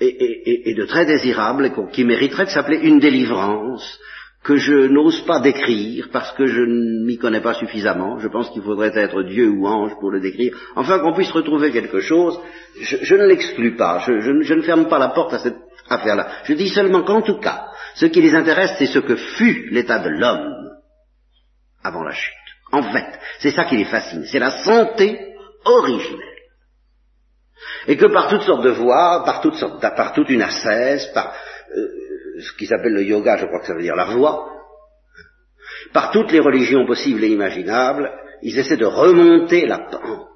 et, 0.00 0.70
et, 0.70 0.74
de 0.74 0.84
très 0.84 1.06
désirable, 1.06 1.72
qui 1.92 2.04
mériterait 2.04 2.44
de 2.44 2.50
s'appeler 2.50 2.78
une 2.82 2.98
délivrance, 2.98 3.98
que 4.44 4.56
je 4.56 4.86
n'ose 4.86 5.20
pas 5.22 5.40
décrire 5.40 6.08
parce 6.12 6.32
que 6.32 6.46
je 6.46 6.60
ne 6.60 7.04
m'y 7.04 7.18
connais 7.18 7.40
pas 7.40 7.54
suffisamment. 7.54 8.18
Je 8.18 8.28
pense 8.28 8.50
qu'il 8.50 8.62
faudrait 8.62 8.96
être 8.96 9.22
Dieu 9.24 9.48
ou 9.48 9.66
ange 9.66 9.92
pour 10.00 10.10
le 10.10 10.20
décrire. 10.20 10.56
Enfin, 10.76 11.00
qu'on 11.00 11.12
puisse 11.12 11.32
retrouver 11.32 11.70
quelque 11.70 12.00
chose, 12.00 12.38
je, 12.80 13.14
ne 13.14 13.26
l'exclus 13.26 13.76
pas. 13.76 13.98
Je, 14.06 14.20
je, 14.20 14.54
ne 14.54 14.62
ferme 14.62 14.88
pas 14.88 14.98
la 14.98 15.08
porte 15.08 15.34
à 15.34 15.38
cette 15.38 15.58
affaire-là. 15.90 16.28
Je 16.44 16.54
dis 16.54 16.68
seulement 16.68 17.02
qu'en 17.02 17.22
tout 17.22 17.40
cas, 17.40 17.66
ce 17.94 18.06
qui 18.06 18.20
les 18.20 18.34
intéresse, 18.34 18.74
c'est 18.78 18.86
ce 18.86 19.00
que 19.00 19.16
fut 19.16 19.68
l'état 19.70 19.98
de 19.98 20.08
l'homme 20.08 20.54
avant 21.82 22.04
la 22.04 22.12
chute. 22.12 22.34
En 22.70 22.82
fait, 22.82 23.18
c'est 23.40 23.50
ça 23.50 23.64
qui 23.64 23.76
les 23.76 23.86
fascine. 23.86 24.24
C'est 24.26 24.38
la 24.38 24.50
santé 24.50 25.18
originelle. 25.64 26.27
Et 27.86 27.96
que 27.96 28.06
par 28.06 28.28
toutes 28.28 28.42
sortes 28.42 28.62
de 28.62 28.70
voies, 28.70 29.22
par, 29.24 29.40
toutes 29.40 29.56
sortes, 29.56 29.80
par 29.80 30.12
toute 30.12 30.28
une 30.30 30.42
ascèse, 30.42 31.10
par 31.12 31.34
euh, 31.76 32.40
ce 32.40 32.52
qui 32.56 32.66
s'appelle 32.66 32.92
le 32.92 33.02
yoga, 33.02 33.36
je 33.36 33.46
crois 33.46 33.60
que 33.60 33.66
ça 33.66 33.74
veut 33.74 33.82
dire 33.82 33.96
la 33.96 34.06
voie, 34.06 34.50
par 35.92 36.10
toutes 36.10 36.32
les 36.32 36.40
religions 36.40 36.86
possibles 36.86 37.24
et 37.24 37.28
imaginables, 37.28 38.12
ils 38.42 38.58
essaient 38.58 38.76
de 38.76 38.86
remonter 38.86 39.66
la 39.66 39.78
pente 39.78 40.28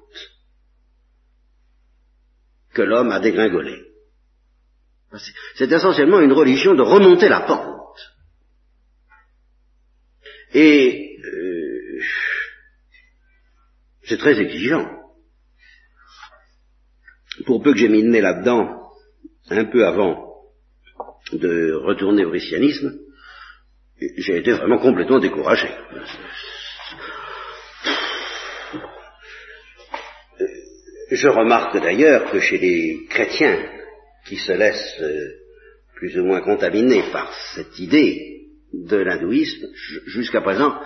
que 2.73 2.81
l'homme 2.81 3.11
a 3.11 3.19
dégringolée. 3.19 3.81
C'est 5.55 5.71
essentiellement 5.71 6.19
une 6.21 6.33
religion 6.33 6.73
de 6.73 6.81
remonter 6.81 7.29
la 7.29 7.41
pente. 7.41 7.99
Et 10.53 11.17
euh, 11.23 12.01
c'est 14.05 14.17
très 14.17 14.39
exigeant. 14.39 15.02
Pour 17.45 17.63
peu 17.63 17.73
que 17.73 17.79
j'ai 17.79 17.89
nez 17.89 18.21
là-dedans, 18.21 18.91
un 19.49 19.65
peu 19.65 19.85
avant 19.85 20.33
de 21.31 21.73
retourner 21.73 22.25
au 22.25 22.29
christianisme, 22.29 22.99
j'ai 24.17 24.37
été 24.37 24.51
vraiment 24.51 24.79
complètement 24.79 25.19
découragé. 25.19 25.69
Je 31.11 31.27
remarque 31.27 31.77
d'ailleurs 31.77 32.31
que 32.31 32.39
chez 32.39 32.57
les 32.57 33.05
chrétiens 33.09 33.69
qui 34.25 34.37
se 34.37 34.51
laissent 34.51 35.01
euh, 35.01 35.29
plus 35.95 36.17
ou 36.17 36.25
moins 36.25 36.41
contaminés 36.41 37.03
par 37.11 37.31
cette 37.55 37.77
idée 37.77 38.47
de 38.73 38.97
l'hindouisme, 38.97 39.67
jusqu'à 40.07 40.41
présent, 40.41 40.81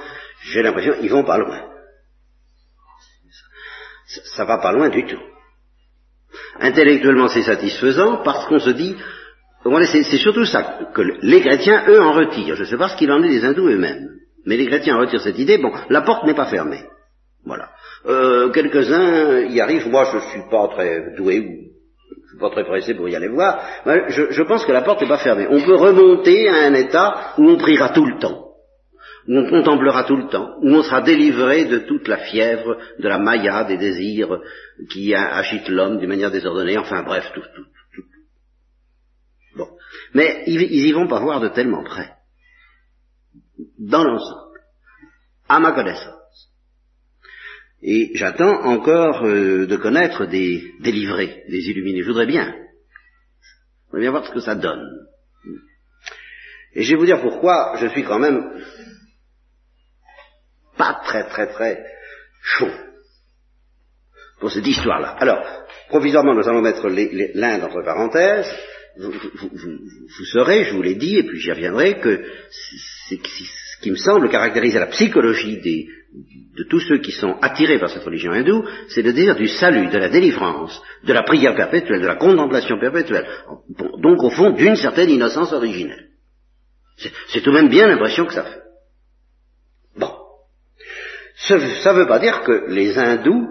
j'ai 0.52 0.62
l'impression 0.62 1.00
qu'ils 1.00 1.12
vont 1.12 1.24
pas 1.24 1.38
loin. 1.38 1.72
Ça, 4.08 4.22
ça 4.36 4.46
va 4.46 4.58
pas 4.58 4.74
loin 4.74 4.90
du 4.90 5.06
tout. 5.06 5.22
Intellectuellement, 6.60 7.28
c'est 7.28 7.44
satisfaisant 7.44 8.22
parce 8.24 8.46
qu'on 8.48 8.60
se 8.60 8.72
dit, 8.72 8.96
c'est 9.64 10.18
surtout 10.18 10.46
ça 10.46 10.80
que 10.94 11.02
les 11.22 11.42
chrétiens, 11.42 11.84
eux, 11.88 12.02
en 12.02 12.14
retirent. 12.14 12.56
Je 12.56 12.62
ne 12.62 12.68
sais 12.68 12.78
pas 12.78 12.90
ce 12.90 12.98
qu'il 12.98 13.12
en 13.12 13.22
est 13.24 13.30
des 13.30 13.46
hindous 13.46 13.68
eux-mêmes. 13.68 14.08
Mais 14.46 14.58
les 14.58 14.68
chrétiens 14.68 14.96
en 14.96 15.00
retirent 15.00 15.22
cette 15.22 15.40
idée. 15.40 15.58
Bon, 15.58 15.72
la 15.90 16.02
porte 16.02 16.26
n'est 16.26 16.34
pas 16.34 16.46
fermée. 16.46 16.84
Voilà. 17.46 17.70
Euh, 18.06 18.50
quelques-uns 18.50 19.42
y 19.42 19.60
arrivent. 19.60 19.90
Moi, 19.90 20.06
je 20.12 20.18
ne 20.18 20.22
suis 20.22 20.50
pas 20.50 20.68
très 20.70 21.16
doué 21.16 21.40
ou 21.40 21.68
je 22.24 22.30
suis 22.30 22.40
pas 22.40 22.50
très 22.50 22.64
pressé 22.64 22.94
pour 22.94 23.10
y 23.10 23.16
aller 23.16 23.28
voir. 23.28 23.62
Je, 23.86 24.32
je 24.32 24.44
pense 24.44 24.66
que 24.66 24.72
la 24.72 24.82
porte 24.82 25.02
n'est 25.02 25.08
pas 25.08 25.18
fermée. 25.18 25.48
On 25.50 25.62
peut 25.62 25.76
remonter 25.76 26.48
à 26.50 26.66
un 26.66 26.74
état 26.74 27.34
où 27.38 27.50
on 27.50 27.58
priera 27.58 27.90
tout 27.90 28.06
le 28.06 28.18
temps 28.20 28.47
où 29.28 29.38
on 29.38 29.50
contemplera 29.50 30.06
tout 30.06 30.16
le 30.16 30.28
temps, 30.28 30.56
où 30.62 30.70
on 30.70 30.84
sera 30.84 31.02
délivré 31.02 31.66
de 31.66 31.80
toute 31.80 32.08
la 32.08 32.18
fièvre, 32.18 32.78
de 33.00 33.08
la 33.08 33.20
maya, 33.20 33.66
des 33.66 33.78
désirs 33.78 34.40
qui 34.90 35.14
agitent 35.14 35.70
l'homme 35.70 36.00
d'une 36.00 36.10
manière 36.10 36.32
désordonnée, 36.32 36.78
enfin 36.78 37.04
bref, 37.04 37.30
tout, 37.34 37.42
tout, 37.56 37.66
mais 40.14 40.44
ils, 40.48 40.88
y 40.88 40.92
vont 40.92 41.08
pas 41.08 41.20
voir 41.20 41.40
de 41.40 41.50
tellement 41.50 41.84
près. 41.84 42.12
Dans 43.78 44.04
l'ensemble. 44.04 44.60
À 45.50 45.60
ma 45.60 45.72
connaissance. 45.72 46.14
Et 47.82 48.12
j'attends 48.16 48.66
encore 48.66 49.24
euh, 49.26 49.66
de 49.68 49.78
connaître 49.78 50.26
des 50.26 50.74
délivrés, 50.82 51.44
des 51.50 51.70
illuminés. 51.70 52.02
Je 52.02 52.08
voudrais 52.08 52.26
bien. 52.26 52.54
Je 52.54 53.92
voudrais 53.92 54.02
bien 54.02 54.12
voir 54.12 54.26
ce 54.26 54.34
que 54.34 54.40
ça 54.40 54.56
donne. 54.56 54.84
Et 56.74 56.84
je 56.84 56.92
vais 56.92 56.98
vous 56.98 57.06
dire 57.06 57.22
pourquoi 57.22 57.78
je 57.80 57.88
suis 57.88 58.04
quand 58.04 58.20
même 58.20 58.44
pas 60.78 61.02
très 61.06 61.26
très 61.26 61.48
très 61.48 61.84
chaud 62.42 62.72
pour 64.40 64.52
cette 64.52 64.68
histoire-là. 64.68 65.16
Alors, 65.20 65.44
provisoirement, 65.90 66.36
nous 66.36 66.48
allons 66.48 66.62
mettre 66.62 66.88
l'Inde 66.88 67.64
entre 67.64 67.84
parenthèses, 67.84 68.54
vous, 69.00 70.26
saurez, 70.32 70.64
je 70.66 70.74
vous 70.74 70.82
l'ai 70.82 70.96
dit, 70.96 71.18
et 71.18 71.24
puis 71.24 71.40
j'y 71.40 71.52
reviendrai, 71.52 72.00
que 72.00 72.24
ce 72.50 73.16
qui 73.82 73.92
me 73.92 73.96
semble 73.96 74.30
caractériser 74.30 74.80
la 74.80 74.88
psychologie 74.88 75.58
de 75.58 76.64
tous 76.64 76.80
ceux 76.80 77.00
qui 77.00 77.12
sont 77.12 77.38
attirés 77.42 77.80
par 77.80 77.90
cette 77.90 78.04
religion 78.04 78.32
hindoue, 78.32 78.66
c'est 78.90 79.04
le 79.04 79.14
désir 79.14 79.36
du 79.36 79.48
salut, 79.48 79.90
de 79.90 79.98
la 79.98 80.10
délivrance, 80.10 80.82
de 81.04 81.14
la 81.14 81.24
prière 81.24 81.56
perpétuelle, 81.56 82.02
de 82.02 82.08
la 82.08 82.16
contemplation 82.16 82.80
perpétuelle, 82.80 83.28
donc 84.00 84.24
au 84.24 84.30
fond 84.32 84.52
d'une 84.52 84.76
certaine 84.76 85.10
innocence 85.10 85.54
originelle. 85.54 86.08
C'est 87.28 87.42
tout 87.42 87.52
de 87.52 87.56
même 87.56 87.70
bien 87.70 87.88
l'impression 87.88 88.26
que 88.26 88.34
ça 88.34 88.44
fait. 88.44 88.67
Ça 91.48 91.94
ne 91.94 92.00
veut 92.00 92.08
pas 92.08 92.20
dire 92.20 92.44
que 92.44 92.66
les 92.68 92.98
hindous 92.98 93.48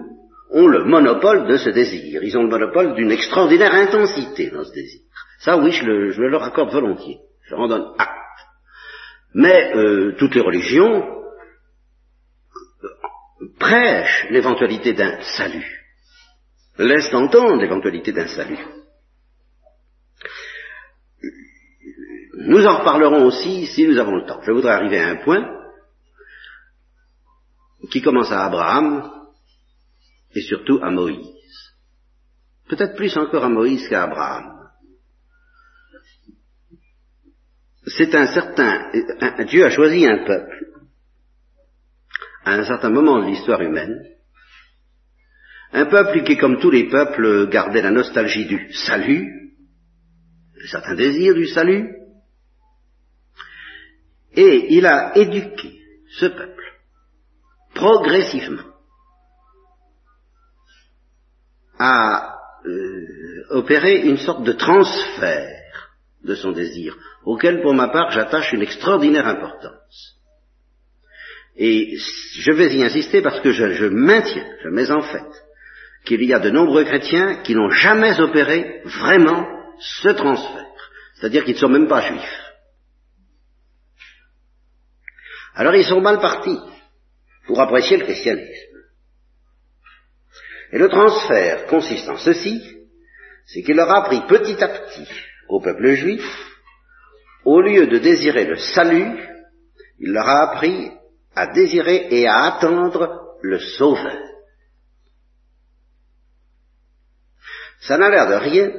ont 0.51 0.67
le 0.67 0.85
monopole 0.85 1.47
de 1.47 1.57
ce 1.57 1.69
désir. 1.69 2.23
Ils 2.23 2.37
ont 2.37 2.43
le 2.43 2.49
monopole 2.49 2.93
d'une 2.95 3.11
extraordinaire 3.11 3.73
intensité 3.73 4.49
dans 4.51 4.63
ce 4.63 4.73
désir. 4.73 5.01
Ça, 5.39 5.57
oui, 5.57 5.71
je 5.71 5.85
le, 5.85 6.29
leur 6.29 6.43
accorde 6.43 6.71
volontiers. 6.71 7.19
Je 7.45 7.51
leur 7.51 7.61
en 7.61 7.67
donne 7.67 7.93
acte. 7.97 8.11
Mais 9.33 9.75
euh, 9.75 10.15
toutes 10.17 10.35
les 10.35 10.41
religions 10.41 11.17
prêchent 13.59 14.27
l'éventualité 14.29 14.93
d'un 14.93 15.19
salut, 15.21 15.85
laissent 16.77 17.13
entendre 17.13 17.61
l'éventualité 17.61 18.11
d'un 18.11 18.27
salut. 18.27 18.59
Nous 22.39 22.65
en 22.65 22.77
reparlerons 22.77 23.25
aussi 23.25 23.65
si 23.67 23.87
nous 23.87 23.97
avons 23.97 24.15
le 24.15 24.25
temps. 24.25 24.41
Je 24.43 24.51
voudrais 24.51 24.73
arriver 24.73 24.99
à 24.99 25.09
un 25.09 25.15
point 25.17 25.45
qui 27.91 28.01
commence 28.01 28.31
à 28.31 28.45
Abraham 28.45 29.11
et 30.33 30.41
surtout 30.41 30.79
à 30.81 30.89
Moïse. 30.91 31.33
Peut-être 32.67 32.95
plus 32.95 33.15
encore 33.17 33.45
à 33.45 33.49
Moïse 33.49 33.87
qu'à 33.87 34.03
Abraham. 34.03 34.57
c'est 37.87 38.13
un 38.15 38.27
certain, 38.27 38.91
Dieu 39.45 39.65
a 39.65 39.69
choisi 39.69 40.05
un 40.05 40.25
peuple 40.25 40.65
à 42.43 42.53
un 42.53 42.63
certain 42.63 42.89
moment 42.89 43.19
de 43.21 43.27
l'histoire 43.27 43.61
humaine, 43.61 44.03
un 45.73 45.85
peuple 45.85 46.23
qui, 46.23 46.37
comme 46.37 46.59
tous 46.59 46.71
les 46.71 46.87
peuples, 46.89 47.49
gardait 47.49 47.81
la 47.81 47.91
nostalgie 47.91 48.45
du 48.45 48.71
salut, 48.73 49.53
un 50.63 50.67
certain 50.67 50.95
désir 50.95 51.33
du 51.33 51.47
salut, 51.47 51.93
et 54.33 54.75
il 54.75 54.85
a 54.85 55.17
éduqué 55.17 55.79
ce 56.19 56.27
peuple 56.27 56.66
progressivement 57.77 58.63
à 61.79 62.35
euh, 62.65 63.45
opérer 63.51 64.01
une 64.01 64.17
sorte 64.17 64.43
de 64.43 64.53
transfert 64.53 65.53
de 66.23 66.35
son 66.35 66.51
désir, 66.51 66.97
auquel 67.23 67.61
pour 67.61 67.73
ma 67.73 67.89
part 67.89 68.11
j'attache 68.11 68.51
une 68.51 68.63
extraordinaire 68.63 69.27
importance. 69.27 70.15
Et 71.55 71.97
je 71.97 72.51
vais 72.51 72.75
y 72.75 72.83
insister 72.83 73.21
parce 73.21 73.39
que 73.41 73.51
je, 73.51 73.73
je 73.73 73.85
maintiens, 73.85 74.47
je 74.63 74.69
mets 74.69 74.91
en 74.91 75.01
fait, 75.01 75.29
qu'il 76.05 76.23
y 76.23 76.33
a 76.33 76.39
de 76.39 76.49
nombreux 76.49 76.83
chrétiens 76.83 77.41
qui 77.43 77.55
n'ont 77.55 77.69
jamais 77.69 78.19
opéré 78.19 78.81
vraiment 78.85 79.45
ce 79.79 80.09
transfert, 80.09 80.65
c'est-à-dire 81.15 81.45
qu'ils 81.45 81.55
ne 81.55 81.59
sont 81.59 81.69
même 81.69 81.87
pas 81.87 82.01
juifs. 82.01 82.41
Alors 85.53 85.75
ils 85.75 85.85
sont 85.85 86.01
mal 86.01 86.19
partis 86.19 86.59
pour 87.47 87.59
apprécier 87.59 87.97
le 87.97 88.03
christianisme. 88.03 88.77
Et 90.73 90.77
le 90.77 90.89
transfert 90.89 91.65
consiste 91.67 92.07
en 92.09 92.17
ceci, 92.17 92.61
c'est 93.45 93.63
qu'il 93.63 93.77
leur 93.77 93.89
a 93.89 94.03
appris 94.03 94.21
petit 94.27 94.61
à 94.61 94.67
petit 94.67 95.07
au 95.47 95.61
peuple 95.61 95.93
juif, 95.93 96.23
au 97.45 97.61
lieu 97.61 97.87
de 97.87 97.97
désirer 97.97 98.45
le 98.45 98.57
salut, 98.57 99.17
il 99.99 100.11
leur 100.11 100.27
a 100.27 100.51
appris 100.51 100.91
à 101.33 101.47
désirer 101.47 102.07
et 102.11 102.27
à 102.27 102.43
attendre 102.43 103.37
le 103.41 103.59
Sauveur. 103.59 104.17
Ça 107.79 107.97
n'a 107.97 108.09
l'air 108.09 108.27
de 108.27 108.35
rien, 108.35 108.71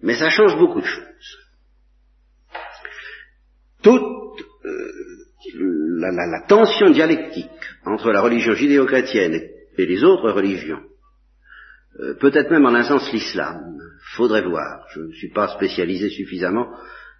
mais 0.00 0.16
ça 0.16 0.30
change 0.30 0.56
beaucoup 0.56 0.80
de 0.80 0.86
choses. 0.86 1.38
Toute 3.82 4.40
euh, 4.64 5.15
la, 5.54 6.42
tension 6.46 6.90
dialectique 6.90 7.48
entre 7.84 8.10
la 8.10 8.20
religion 8.20 8.54
judéo-chrétienne 8.54 9.40
et 9.78 9.86
les 9.86 10.04
autres 10.04 10.30
religions, 10.30 10.80
euh, 12.00 12.14
peut-être 12.14 12.50
même 12.50 12.66
en 12.66 12.74
un 12.74 12.84
sens 12.84 13.12
l'islam, 13.12 13.78
faudrait 14.16 14.42
voir. 14.42 14.86
Je 14.94 15.00
ne 15.00 15.12
suis 15.12 15.30
pas 15.30 15.48
spécialisé 15.48 16.10
suffisamment 16.10 16.68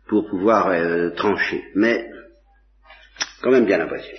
pour 0.08 0.28
pouvoir 0.28 0.68
euh, 0.68 1.10
trancher, 1.10 1.64
mais 1.74 2.08
quand 3.42 3.50
même 3.50 3.66
bien 3.66 3.78
l'impression. 3.78 4.16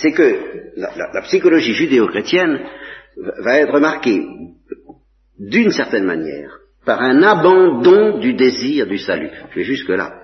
C'est 0.00 0.12
que 0.12 0.72
la, 0.76 1.22
psychologie 1.22 1.74
judéo-chrétienne 1.74 2.60
va 3.16 3.58
être 3.58 3.78
marquée 3.80 4.26
d'une 5.38 5.70
certaine 5.70 6.04
manière 6.04 6.58
par 6.84 7.00
un 7.00 7.22
abandon 7.22 8.18
du 8.18 8.34
désir 8.34 8.86
du 8.86 8.98
salut. 8.98 9.30
Je 9.50 9.56
vais 9.56 9.64
jusque-là. 9.64 10.23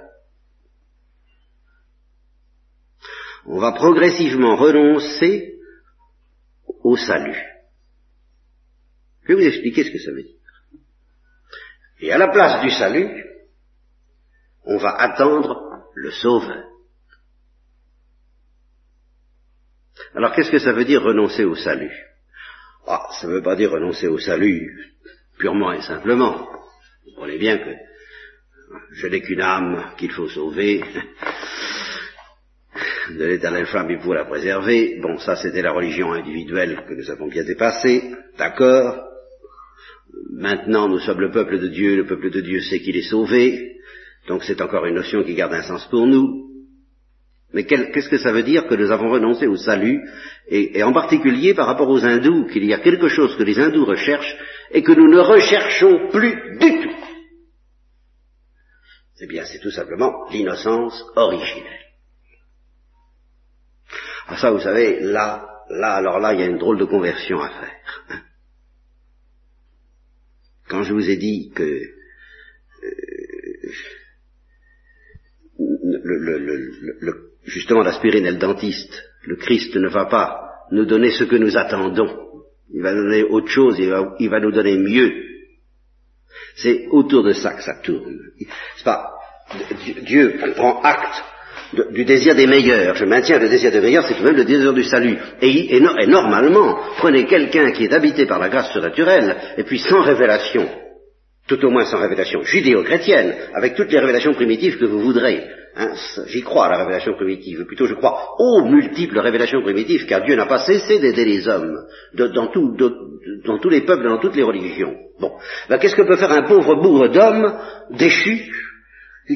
On 3.46 3.58
va 3.58 3.72
progressivement 3.72 4.56
renoncer 4.56 5.58
au 6.82 6.96
salut. 6.96 7.38
Je 9.22 9.28
vais 9.28 9.34
vous 9.34 9.48
expliquer 9.48 9.84
ce 9.84 9.90
que 9.90 9.98
ça 9.98 10.12
veut 10.12 10.22
dire. 10.22 10.36
Et 12.00 12.12
à 12.12 12.18
la 12.18 12.28
place 12.28 12.62
du 12.62 12.70
salut, 12.70 13.24
on 14.64 14.78
va 14.78 14.90
attendre 14.96 15.84
le 15.94 16.10
Sauveur. 16.10 16.64
Alors 20.14 20.34
qu'est-ce 20.34 20.50
que 20.50 20.58
ça 20.58 20.72
veut 20.72 20.84
dire 20.84 21.02
renoncer 21.02 21.44
au 21.44 21.54
salut? 21.54 21.92
Ah, 22.86 23.08
Ça 23.20 23.26
ne 23.26 23.34
veut 23.34 23.42
pas 23.42 23.56
dire 23.56 23.70
renoncer 23.70 24.08
au 24.08 24.18
salut 24.18 24.94
purement 25.38 25.72
et 25.72 25.82
simplement. 25.82 26.48
Vous 27.04 27.12
comprenez 27.14 27.38
bien 27.38 27.58
que 27.58 27.74
je 28.92 29.06
n'ai 29.06 29.20
qu'une 29.20 29.40
âme 29.40 29.94
qu'il 29.96 30.10
faut 30.10 30.28
sauver. 30.28 30.82
De 33.18 33.24
l'état 33.24 33.50
l'infâme, 33.50 33.90
il 33.90 33.98
faut 33.98 34.14
la 34.14 34.24
préserver. 34.24 34.98
Bon, 35.00 35.18
ça 35.18 35.36
c'était 35.36 35.62
la 35.62 35.72
religion 35.72 36.12
individuelle 36.12 36.84
que 36.88 36.94
nous 36.94 37.10
avons 37.10 37.28
bien 37.28 37.44
dépassée. 37.44 38.14
D'accord 38.38 39.06
Maintenant, 40.32 40.88
nous 40.88 40.98
sommes 40.98 41.20
le 41.20 41.30
peuple 41.30 41.58
de 41.58 41.68
Dieu, 41.68 41.96
le 41.96 42.06
peuple 42.06 42.30
de 42.30 42.40
Dieu 42.40 42.60
sait 42.60 42.80
qu'il 42.80 42.96
est 42.96 43.08
sauvé, 43.08 43.76
donc 44.28 44.44
c'est 44.44 44.60
encore 44.60 44.86
une 44.86 44.94
notion 44.94 45.22
qui 45.22 45.34
garde 45.34 45.54
un 45.54 45.62
sens 45.62 45.86
pour 45.86 46.06
nous. 46.06 46.48
Mais 47.52 47.64
qu'est-ce 47.64 48.08
que 48.08 48.18
ça 48.18 48.32
veut 48.32 48.44
dire 48.44 48.66
que 48.68 48.74
nous 48.74 48.92
avons 48.92 49.10
renoncé 49.10 49.46
au 49.46 49.56
salut, 49.56 50.00
et 50.48 50.82
en 50.82 50.92
particulier 50.92 51.54
par 51.54 51.66
rapport 51.66 51.88
aux 51.88 52.04
hindous, 52.04 52.46
qu'il 52.46 52.64
y 52.64 52.72
a 52.72 52.78
quelque 52.78 53.08
chose 53.08 53.36
que 53.36 53.42
les 53.42 53.58
hindous 53.58 53.84
recherchent 53.84 54.36
et 54.70 54.82
que 54.82 54.92
nous 54.92 55.08
ne 55.08 55.18
recherchons 55.18 56.08
plus 56.10 56.58
du 56.58 56.82
tout? 56.82 56.96
Eh 59.22 59.26
bien, 59.26 59.44
c'est 59.44 59.58
tout 59.58 59.70
simplement 59.70 60.26
l'innocence 60.32 61.04
originelle. 61.16 61.79
Ah 64.30 64.36
ça, 64.36 64.52
vous 64.52 64.60
savez, 64.60 65.00
là, 65.00 65.44
là, 65.70 65.94
alors 65.94 66.20
là, 66.20 66.32
il 66.32 66.40
y 66.40 66.42
a 66.44 66.46
une 66.46 66.58
drôle 66.58 66.78
de 66.78 66.84
conversion 66.84 67.40
à 67.40 67.48
faire. 67.48 68.04
Hein. 68.10 68.20
Quand 70.68 70.84
je 70.84 70.92
vous 70.92 71.10
ai 71.10 71.16
dit 71.16 71.50
que 71.52 71.64
euh, 71.64 71.90
le, 75.58 76.38
le, 77.00 77.32
justement 77.42 77.82
l'aspirine 77.82 78.24
et 78.24 78.30
le 78.30 78.38
dentiste, 78.38 79.02
le 79.26 79.34
Christ 79.34 79.74
ne 79.74 79.88
va 79.88 80.06
pas 80.06 80.66
nous 80.70 80.84
donner 80.84 81.10
ce 81.10 81.24
que 81.24 81.34
nous 81.34 81.56
attendons. 81.56 82.44
Il 82.72 82.82
va 82.82 82.92
nous 82.94 83.02
donner 83.02 83.24
autre 83.24 83.48
chose, 83.48 83.80
il 83.80 83.90
va, 83.90 84.14
il 84.20 84.30
va 84.30 84.38
nous 84.38 84.52
donner 84.52 84.76
mieux. 84.78 85.12
C'est 86.54 86.86
autour 86.92 87.24
de 87.24 87.32
ça 87.32 87.54
que 87.54 87.62
ça 87.64 87.80
tourne. 87.82 88.16
C'est 88.76 88.84
pas, 88.84 89.12
Dieu 90.06 90.38
prend 90.54 90.80
acte 90.82 91.24
du 91.72 92.04
désir 92.04 92.34
des 92.34 92.46
meilleurs. 92.46 92.96
Je 92.96 93.04
maintiens 93.04 93.38
le 93.38 93.48
désir 93.48 93.70
des 93.70 93.80
meilleurs, 93.80 94.04
c'est 94.06 94.14
tout 94.14 94.24
même 94.24 94.36
le 94.36 94.44
désir 94.44 94.72
du 94.72 94.82
salut. 94.82 95.16
Et, 95.40 95.76
et 95.76 95.80
normalement, 95.80 96.78
prenez 96.98 97.24
quelqu'un 97.26 97.72
qui 97.72 97.84
est 97.84 97.92
habité 97.92 98.26
par 98.26 98.38
la 98.38 98.48
grâce 98.48 98.72
surnaturelle, 98.72 99.36
et 99.56 99.64
puis 99.64 99.78
sans 99.78 100.00
révélation, 100.02 100.68
tout 101.46 101.64
au 101.64 101.70
moins 101.70 101.84
sans 101.84 102.00
révélation 102.00 102.42
judéo-chrétienne, 102.42 103.34
avec 103.54 103.74
toutes 103.74 103.92
les 103.92 103.98
révélations 103.98 104.34
primitives 104.34 104.78
que 104.78 104.86
vous 104.86 105.00
voudrez, 105.00 105.44
Hein, 105.76 105.92
j'y 106.26 106.42
crois 106.42 106.66
à 106.66 106.70
la 106.70 106.78
révélation 106.78 107.14
primitive, 107.14 107.64
plutôt 107.64 107.86
je 107.86 107.94
crois 107.94 108.34
aux 108.38 108.64
multiples 108.64 109.20
révélations 109.20 109.62
primitives, 109.62 110.04
car 110.06 110.22
Dieu 110.22 110.34
n'a 110.34 110.46
pas 110.46 110.58
cessé 110.58 110.98
d'aider 110.98 111.24
les 111.24 111.46
hommes, 111.46 111.76
dans, 112.14 112.48
tous 112.48 113.68
les 113.68 113.82
peuples, 113.82 114.08
dans 114.08 114.18
toutes 114.18 114.34
les 114.34 114.42
religions. 114.42 114.96
Bon, 115.20 115.32
ben, 115.68 115.78
qu'est-ce 115.78 115.94
que 115.94 116.02
peut 116.02 116.16
faire 116.16 116.32
un 116.32 116.42
pauvre 116.42 116.74
bourre 116.74 117.10
d'homme 117.10 117.54
déchu, 117.90 118.50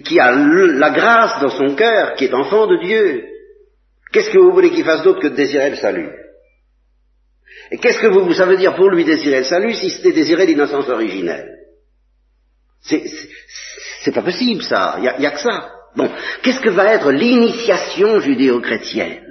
qui 0.03 0.19
a 0.19 0.33
la 0.33 0.91
grâce 0.91 1.41
dans 1.41 1.51
son 1.51 1.75
cœur, 1.75 2.15
qui 2.15 2.25
est 2.25 2.35
enfant 2.35 2.67
de 2.67 2.77
Dieu 2.83 3.25
Qu'est-ce 4.15 4.31
que 4.31 4.39
vous 4.39 4.53
voulez 4.53 4.71
qu'il 4.71 4.85
fasse 4.85 5.03
d'autre 5.03 5.19
que 5.19 5.27
de 5.27 5.35
désirer 5.35 5.71
le 5.71 5.77
salut? 5.77 6.09
Et 7.73 7.79
qu'est-ce 7.79 7.99
que 7.99 8.07
vous, 8.07 8.33
ça 8.33 8.47
veut 8.47 8.57
dire 8.57 8.77
pour 8.77 8.89
lui 8.89 9.05
désirer 9.05 9.39
le 9.39 9.45
salut 9.45 9.75
si 9.75 9.91
c'était 9.91 10.13
désirer 10.13 10.47
l'innocence 10.47 10.89
originelle? 10.89 11.51
C'est 12.81 14.15
pas 14.15 14.23
possible 14.23 14.63
ça, 14.63 14.99
il 14.99 15.19
n'y 15.19 15.27
a 15.27 15.31
que 15.33 15.41
ça. 15.41 15.69
Bon, 15.97 16.09
qu'est-ce 16.43 16.61
que 16.61 16.71
va 16.71 16.95
être 16.95 17.11
l'initiation 17.11 18.21
judéo-chrétienne? 18.21 19.27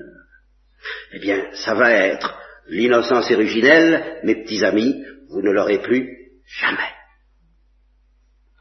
Eh 1.14 1.20
bien, 1.20 1.46
ça 1.54 1.76
va 1.76 1.92
être 1.92 2.38
l'innocence 2.68 3.32
originelle, 3.32 4.20
mes 4.24 4.44
petits 4.44 4.66
amis, 4.66 5.02
vous 5.30 5.42
ne 5.42 5.52
l'aurez 5.52 5.80
plus 5.80 6.10
jamais. 6.46 6.92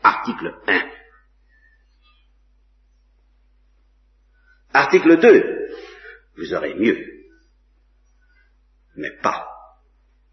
Article 0.04 0.54
1. 0.68 0.82
Article 4.72 5.20
2. 5.20 5.68
Vous 6.36 6.54
aurez 6.54 6.74
mieux, 6.74 6.98
mais 8.96 9.10
pas 9.22 9.46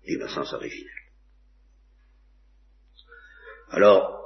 l'innocence 0.07 0.53
originelle. 0.53 0.87
Alors, 3.71 4.19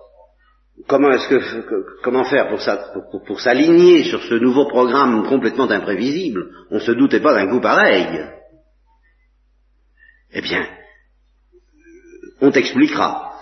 comment 0.87 1.11
est-ce 1.11 1.27
que 1.27 2.01
comment 2.03 2.23
faire 2.25 2.49
pour, 2.49 3.23
pour, 3.25 3.41
s'aligner 3.41 4.03
sur 4.05 4.21
ce 4.23 4.35
nouveau 4.35 4.67
programme 4.67 5.27
complètement 5.27 5.69
imprévisible? 5.69 6.45
On 6.69 6.75
ne 6.75 6.79
se 6.79 6.91
doutait 6.91 7.19
pas 7.19 7.33
d'un 7.33 7.49
coup 7.49 7.59
pareil. 7.59 8.25
Eh 10.31 10.41
bien, 10.41 10.67
on 12.41 12.51
t'expliquera. 12.51 13.33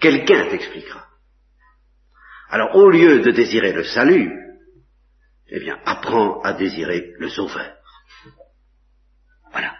Quelqu'un 0.00 0.50
t'expliquera. 0.50 1.06
Alors, 2.50 2.76
au 2.76 2.90
lieu 2.90 3.20
de 3.20 3.30
désirer 3.30 3.72
le 3.72 3.84
salut, 3.84 4.30
eh 5.54 5.60
bien, 5.60 5.78
apprends 5.84 6.40
à 6.40 6.54
désirer 6.54 7.12
le 7.18 7.28
sauveur. 7.28 7.72
Voilà. 9.52 9.74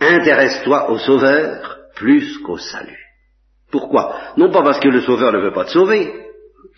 Intéresse-toi 0.00 0.90
au 0.90 0.98
sauveur 0.98 1.78
plus 1.94 2.38
qu'au 2.38 2.58
salut. 2.58 2.98
Pourquoi? 3.70 4.32
Non 4.36 4.50
pas 4.50 4.62
parce 4.62 4.80
que 4.80 4.88
le 4.88 5.02
Sauveur 5.02 5.32
ne 5.32 5.38
veut 5.38 5.52
pas 5.52 5.66
te 5.66 5.70
sauver. 5.70 6.12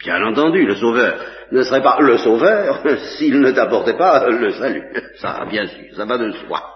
Bien 0.00 0.22
entendu, 0.24 0.66
le 0.66 0.74
Sauveur 0.74 1.24
ne 1.52 1.62
serait 1.62 1.82
pas 1.82 2.00
le 2.00 2.18
Sauveur 2.18 2.82
s'il 3.16 3.40
ne 3.40 3.52
t'apportait 3.52 3.96
pas 3.96 4.26
le 4.28 4.50
salut. 4.50 4.84
Ça, 5.16 5.46
bien 5.48 5.66
sûr, 5.66 5.94
ça 5.96 6.04
va 6.04 6.18
de 6.18 6.32
soi. 6.32 6.70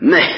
Mais, 0.00 0.30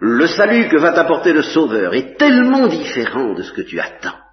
le 0.00 0.26
salut 0.26 0.68
que 0.68 0.78
va 0.78 0.92
t'apporter 0.92 1.32
le 1.32 1.42
Sauveur 1.42 1.94
est 1.94 2.16
tellement 2.18 2.68
différent 2.68 3.34
de 3.34 3.42
ce 3.42 3.52
que 3.52 3.62
tu 3.62 3.80
attends. 3.80 4.23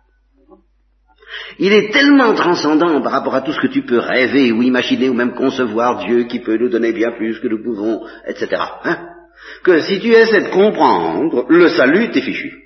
Il 1.59 1.73
est 1.73 1.91
tellement 1.91 2.33
transcendant 2.33 3.01
par 3.01 3.11
rapport 3.11 3.35
à 3.35 3.41
tout 3.41 3.53
ce 3.53 3.59
que 3.59 3.71
tu 3.71 3.83
peux 3.83 3.99
rêver 3.99 4.51
ou 4.51 4.61
imaginer 4.61 5.09
ou 5.09 5.13
même 5.13 5.33
concevoir 5.33 6.05
Dieu 6.05 6.23
qui 6.23 6.39
peut 6.39 6.57
nous 6.57 6.69
donner 6.69 6.93
bien 6.93 7.11
plus 7.11 7.39
que 7.39 7.47
nous 7.47 7.63
pouvons, 7.63 8.05
etc. 8.25 8.61
Hein, 8.83 9.07
que 9.63 9.81
si 9.81 9.99
tu 9.99 10.09
essaies 10.09 10.43
de 10.43 10.49
comprendre, 10.49 11.45
le 11.49 11.69
salut 11.69 12.11
t'est 12.11 12.21
fichu. 12.21 12.61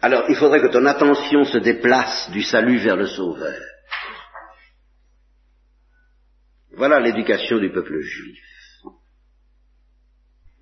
Alors 0.00 0.24
il 0.28 0.36
faudrait 0.36 0.60
que 0.60 0.72
ton 0.72 0.84
attention 0.84 1.44
se 1.44 1.58
déplace 1.58 2.30
du 2.30 2.42
salut 2.42 2.78
vers 2.78 2.96
le 2.96 3.06
Sauveur. 3.06 3.60
Voilà 6.76 7.00
l'éducation 7.00 7.58
du 7.58 7.72
peuple 7.72 8.00
juif. 8.00 8.44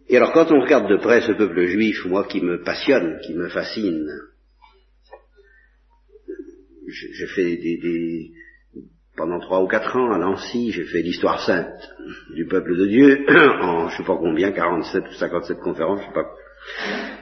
Et 0.09 0.17
alors 0.17 0.33
quand 0.33 0.53
on 0.53 0.61
regarde 0.61 0.89
de 0.89 0.99
près 0.99 1.23
ce 1.23 1.33
peuple 1.33 1.67
juif, 1.67 2.05
moi 2.05 2.25
qui 2.25 2.41
me 2.41 2.63
passionne, 2.63 3.19
qui 3.25 3.35
me 3.35 3.49
fascine, 3.49 4.07
j'ai 6.93 7.27
fait 7.27 7.57
des, 7.57 8.33
pendant 9.17 9.41
trois 9.41 9.63
ou 9.63 9.69
quatre 9.69 9.97
ans 9.97 10.13
à 10.13 10.19
Nancy, 10.19 10.71
j'ai 10.73 10.85
fait 10.85 11.03
l'histoire 11.03 11.45
sainte 11.45 11.91
du 12.35 12.47
peuple 12.47 12.77
de 12.77 12.87
Dieu 12.87 13.27
en 13.61 13.89
je 13.89 13.97
sais 13.97 14.05
pas 14.05 14.17
combien, 14.17 14.53
47 14.53 15.05
ou 15.09 15.13
57 15.13 15.59
conférences, 15.59 16.01
je 16.01 16.07
sais 16.07 16.13
pas. 16.13 16.31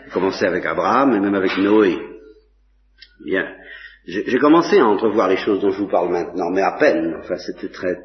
J'ai 0.04 0.10
commencé 0.10 0.44
avec 0.44 0.64
Abraham 0.66 1.14
et 1.14 1.20
même 1.20 1.34
avec 1.34 1.56
Noé. 1.58 1.98
Bien. 3.24 3.44
J'ai 4.06 4.38
commencé 4.38 4.78
à 4.78 4.86
entrevoir 4.86 5.28
les 5.28 5.36
choses 5.36 5.60
dont 5.60 5.70
je 5.70 5.78
vous 5.78 5.88
parle 5.88 6.10
maintenant, 6.10 6.50
mais 6.50 6.62
à 6.62 6.76
peine. 6.78 7.14
Enfin, 7.20 7.36
c'était 7.36 7.68
très. 7.68 7.98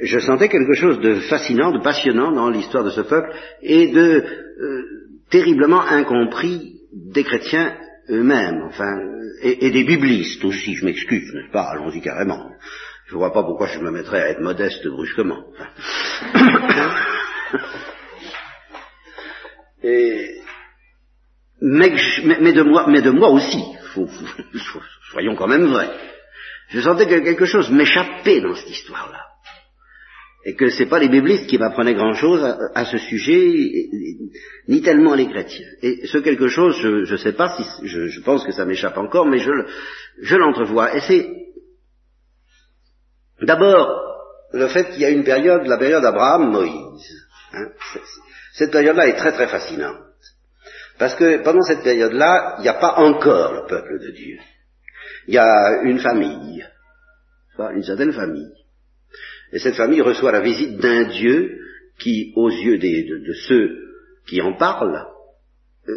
Je, 0.00 0.18
sentais 0.18 0.48
quelque 0.48 0.74
chose 0.74 1.00
de 1.00 1.16
fascinant, 1.16 1.72
de 1.72 1.82
passionnant 1.82 2.30
dans 2.32 2.48
l'histoire 2.48 2.84
de 2.84 2.90
ce 2.90 3.00
peuple 3.00 3.30
et 3.62 3.88
de 3.88 4.24
euh, 4.60 4.82
terriblement 5.30 5.80
incompris 5.80 6.80
des 6.92 7.24
chrétiens 7.24 7.76
eux-mêmes, 8.10 8.62
enfin, 8.64 9.00
et, 9.42 9.70
des 9.70 9.84
biblistes 9.84 10.44
aussi, 10.44 10.74
je 10.74 10.84
m'excuse, 10.84 11.32
n'est-ce 11.32 11.50
pas 11.50 11.70
Allons-y 11.70 12.00
carrément. 12.00 12.50
Je 13.06 13.14
vois 13.14 13.32
pas 13.32 13.42
pourquoi 13.42 13.66
je 13.66 13.78
me 13.80 13.90
mettrais 13.90 14.22
à 14.22 14.30
être 14.30 14.40
modeste 14.40 14.86
brusquement. 14.88 15.44
mais, 21.60 22.52
de 22.52 22.62
moi, 22.62 22.86
mais 22.88 23.02
de 23.02 23.10
moi 23.10 23.28
aussi, 23.30 23.62
soyons 25.10 25.36
quand 25.36 25.48
même 25.48 25.66
vrais. 25.66 25.90
Je 26.68 26.80
sentais 26.80 27.06
que 27.06 27.18
quelque 27.20 27.44
chose 27.44 27.70
m'échappait 27.70 28.40
dans 28.40 28.54
cette 28.54 28.70
histoire-là. 28.70 29.33
Et 30.46 30.54
que 30.54 30.68
ce 30.68 30.82
n'est 30.82 30.88
pas 30.88 30.98
les 30.98 31.08
biblistes 31.08 31.46
qui 31.46 31.56
m'apprenaient 31.56 31.94
grand-chose 31.94 32.44
à, 32.74 32.84
ce 32.84 32.98
sujet, 32.98 33.88
ni 34.68 34.82
tellement 34.82 35.14
les 35.14 35.28
chrétiens. 35.28 35.66
Et 35.80 36.06
ce 36.06 36.18
quelque 36.18 36.48
chose, 36.48 36.76
je 36.80 37.12
ne 37.12 37.16
sais 37.16 37.32
pas 37.32 37.56
si, 37.56 37.86
je, 37.86 38.20
pense 38.20 38.44
que 38.44 38.52
ça 38.52 38.66
m'échappe 38.66 38.98
encore, 38.98 39.26
mais 39.26 39.38
je, 39.38 39.50
je 40.20 40.36
l'entrevois. 40.36 40.94
Et 40.96 41.00
c'est 41.00 41.26
d'abord 43.40 44.04
le 44.52 44.68
fait 44.68 44.90
qu'il 44.90 45.00
y 45.00 45.04
a 45.04 45.10
une 45.10 45.24
période, 45.24 45.66
la 45.66 45.78
période 45.78 46.04
Abraham-Moïse. 46.04 47.26
Hein. 47.52 47.68
cette 48.52 48.72
période-là 48.72 49.06
est 49.08 49.16
très 49.16 49.32
très 49.32 49.46
fascinante. 49.46 49.98
Parce 50.98 51.14
que 51.14 51.42
pendant 51.42 51.62
cette 51.62 51.82
période-là, 51.82 52.56
il 52.58 52.62
n'y 52.62 52.68
a 52.68 52.74
pas 52.74 52.94
encore 52.98 53.52
le 53.52 53.66
peuple 53.66 53.98
de 54.00 54.10
Dieu. 54.10 54.38
Il 55.26 55.34
y 55.34 55.38
a 55.38 55.82
une 55.82 55.98
famille, 55.98 56.64
une 57.58 57.82
certaine 57.82 58.12
famille. 58.12 58.52
Et 59.54 59.60
cette 59.60 59.76
famille 59.76 60.00
reçoit 60.00 60.32
la 60.32 60.40
visite 60.40 60.78
d'un 60.78 61.04
Dieu 61.04 61.60
qui, 62.00 62.32
aux 62.34 62.50
yeux 62.50 62.76
de, 62.76 63.32
ceux 63.46 63.70
qui 64.26 64.42
en 64.42 64.54
parlent, 64.54 65.06
euh, 65.88 65.92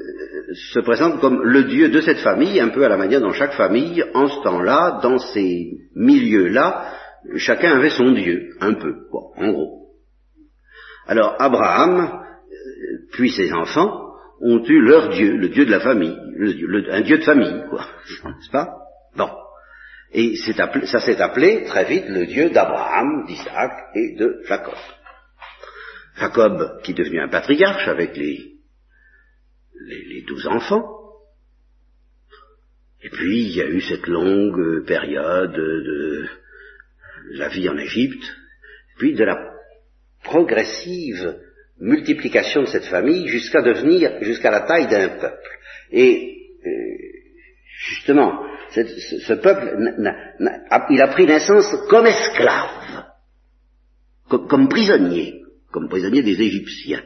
se 0.54 0.80
présente 0.82 1.20
comme 1.20 1.42
le 1.42 1.64
Dieu 1.64 1.90
de 1.90 2.00
cette 2.02 2.20
famille, 2.20 2.60
un 2.60 2.70
peu 2.70 2.86
à 2.86 2.90
la 2.90 2.98
manière 2.98 3.20
dont 3.20 3.34
chaque 3.34 3.54
famille, 3.54 4.04
en 4.14 4.28
ce 4.28 4.44
temps-là, 4.44 5.00
dans 5.02 5.18
ces 5.18 5.72
milieux-là, 5.96 6.94
chacun 7.38 7.78
avait 7.78 7.90
son 7.90 8.12
Dieu, 8.12 8.50
un 8.62 8.76
peu, 8.76 8.94
en 9.12 9.52
gros. 9.52 9.88
Alors 11.08 11.36
Abraham, 11.40 12.12
euh, 12.12 12.98
puis 13.12 13.32
ses 13.32 13.52
enfants, 13.54 14.04
ont 14.40 14.64
eu 14.64 14.82
leur 14.82 15.10
Dieu, 15.10 15.36
le 15.36 15.50
Dieu 15.50 15.66
de 15.66 15.72
la 15.72 15.80
famille, 15.80 16.16
un 16.92 17.02
Dieu 17.02 17.18
de 17.18 17.24
famille, 17.24 17.64
quoi, 17.72 17.88
n'est-ce 18.24 18.52
pas? 18.52 18.70
Bon. 19.18 19.30
Et 20.14 20.36
ça 20.38 21.00
s'est 21.00 21.22
appelé 21.22 21.64
très 21.66 21.86
vite 21.86 22.06
le 22.08 22.26
Dieu 22.26 22.50
d'Abraham, 22.50 23.26
d'Isaac 23.26 23.72
et 23.96 24.16
de 24.16 24.42
Jacob. 24.48 24.78
Jacob 26.18 26.82
qui 26.84 26.92
est 26.92 26.96
devenu 26.96 27.20
un 27.20 27.28
patriarche 27.28 27.88
avec 27.88 28.16
les, 28.16 28.58
les, 29.86 30.22
douze 30.24 30.48
enfants. 30.48 30.86
Et 33.04 33.10
puis 33.10 33.44
il 33.44 33.56
y 33.56 33.62
a 33.62 33.68
eu 33.68 33.82
cette 33.82 34.08
longue 34.08 34.86
période 34.86 35.54
de 35.54 36.26
la 37.34 37.50
vie 37.50 37.70
en 37.70 37.78
Égypte, 37.78 38.24
puis 38.98 39.14
de 39.14 39.24
la 39.24 39.38
progressive 40.24 41.38
multiplication 41.80 42.62
de 42.62 42.68
cette 42.68 42.86
famille 42.86 43.28
jusqu'à 43.28 43.62
devenir, 43.62 44.24
jusqu'à 44.24 44.50
la 44.50 44.62
taille 44.62 44.88
d'un 44.88 45.10
peuple. 45.10 45.60
Et 45.92 46.50
euh, 46.66 46.70
justement, 47.90 48.44
ce, 48.72 49.34
peuple, 49.34 49.78
il 50.90 51.02
a 51.02 51.08
pris 51.08 51.26
naissance 51.26 51.76
comme 51.90 52.06
esclave, 52.06 53.06
comme, 54.30 54.68
prisonnier, 54.68 55.42
comme 55.72 55.90
prisonnier 55.90 56.22
des 56.22 56.42
Égyptiens. 56.42 57.04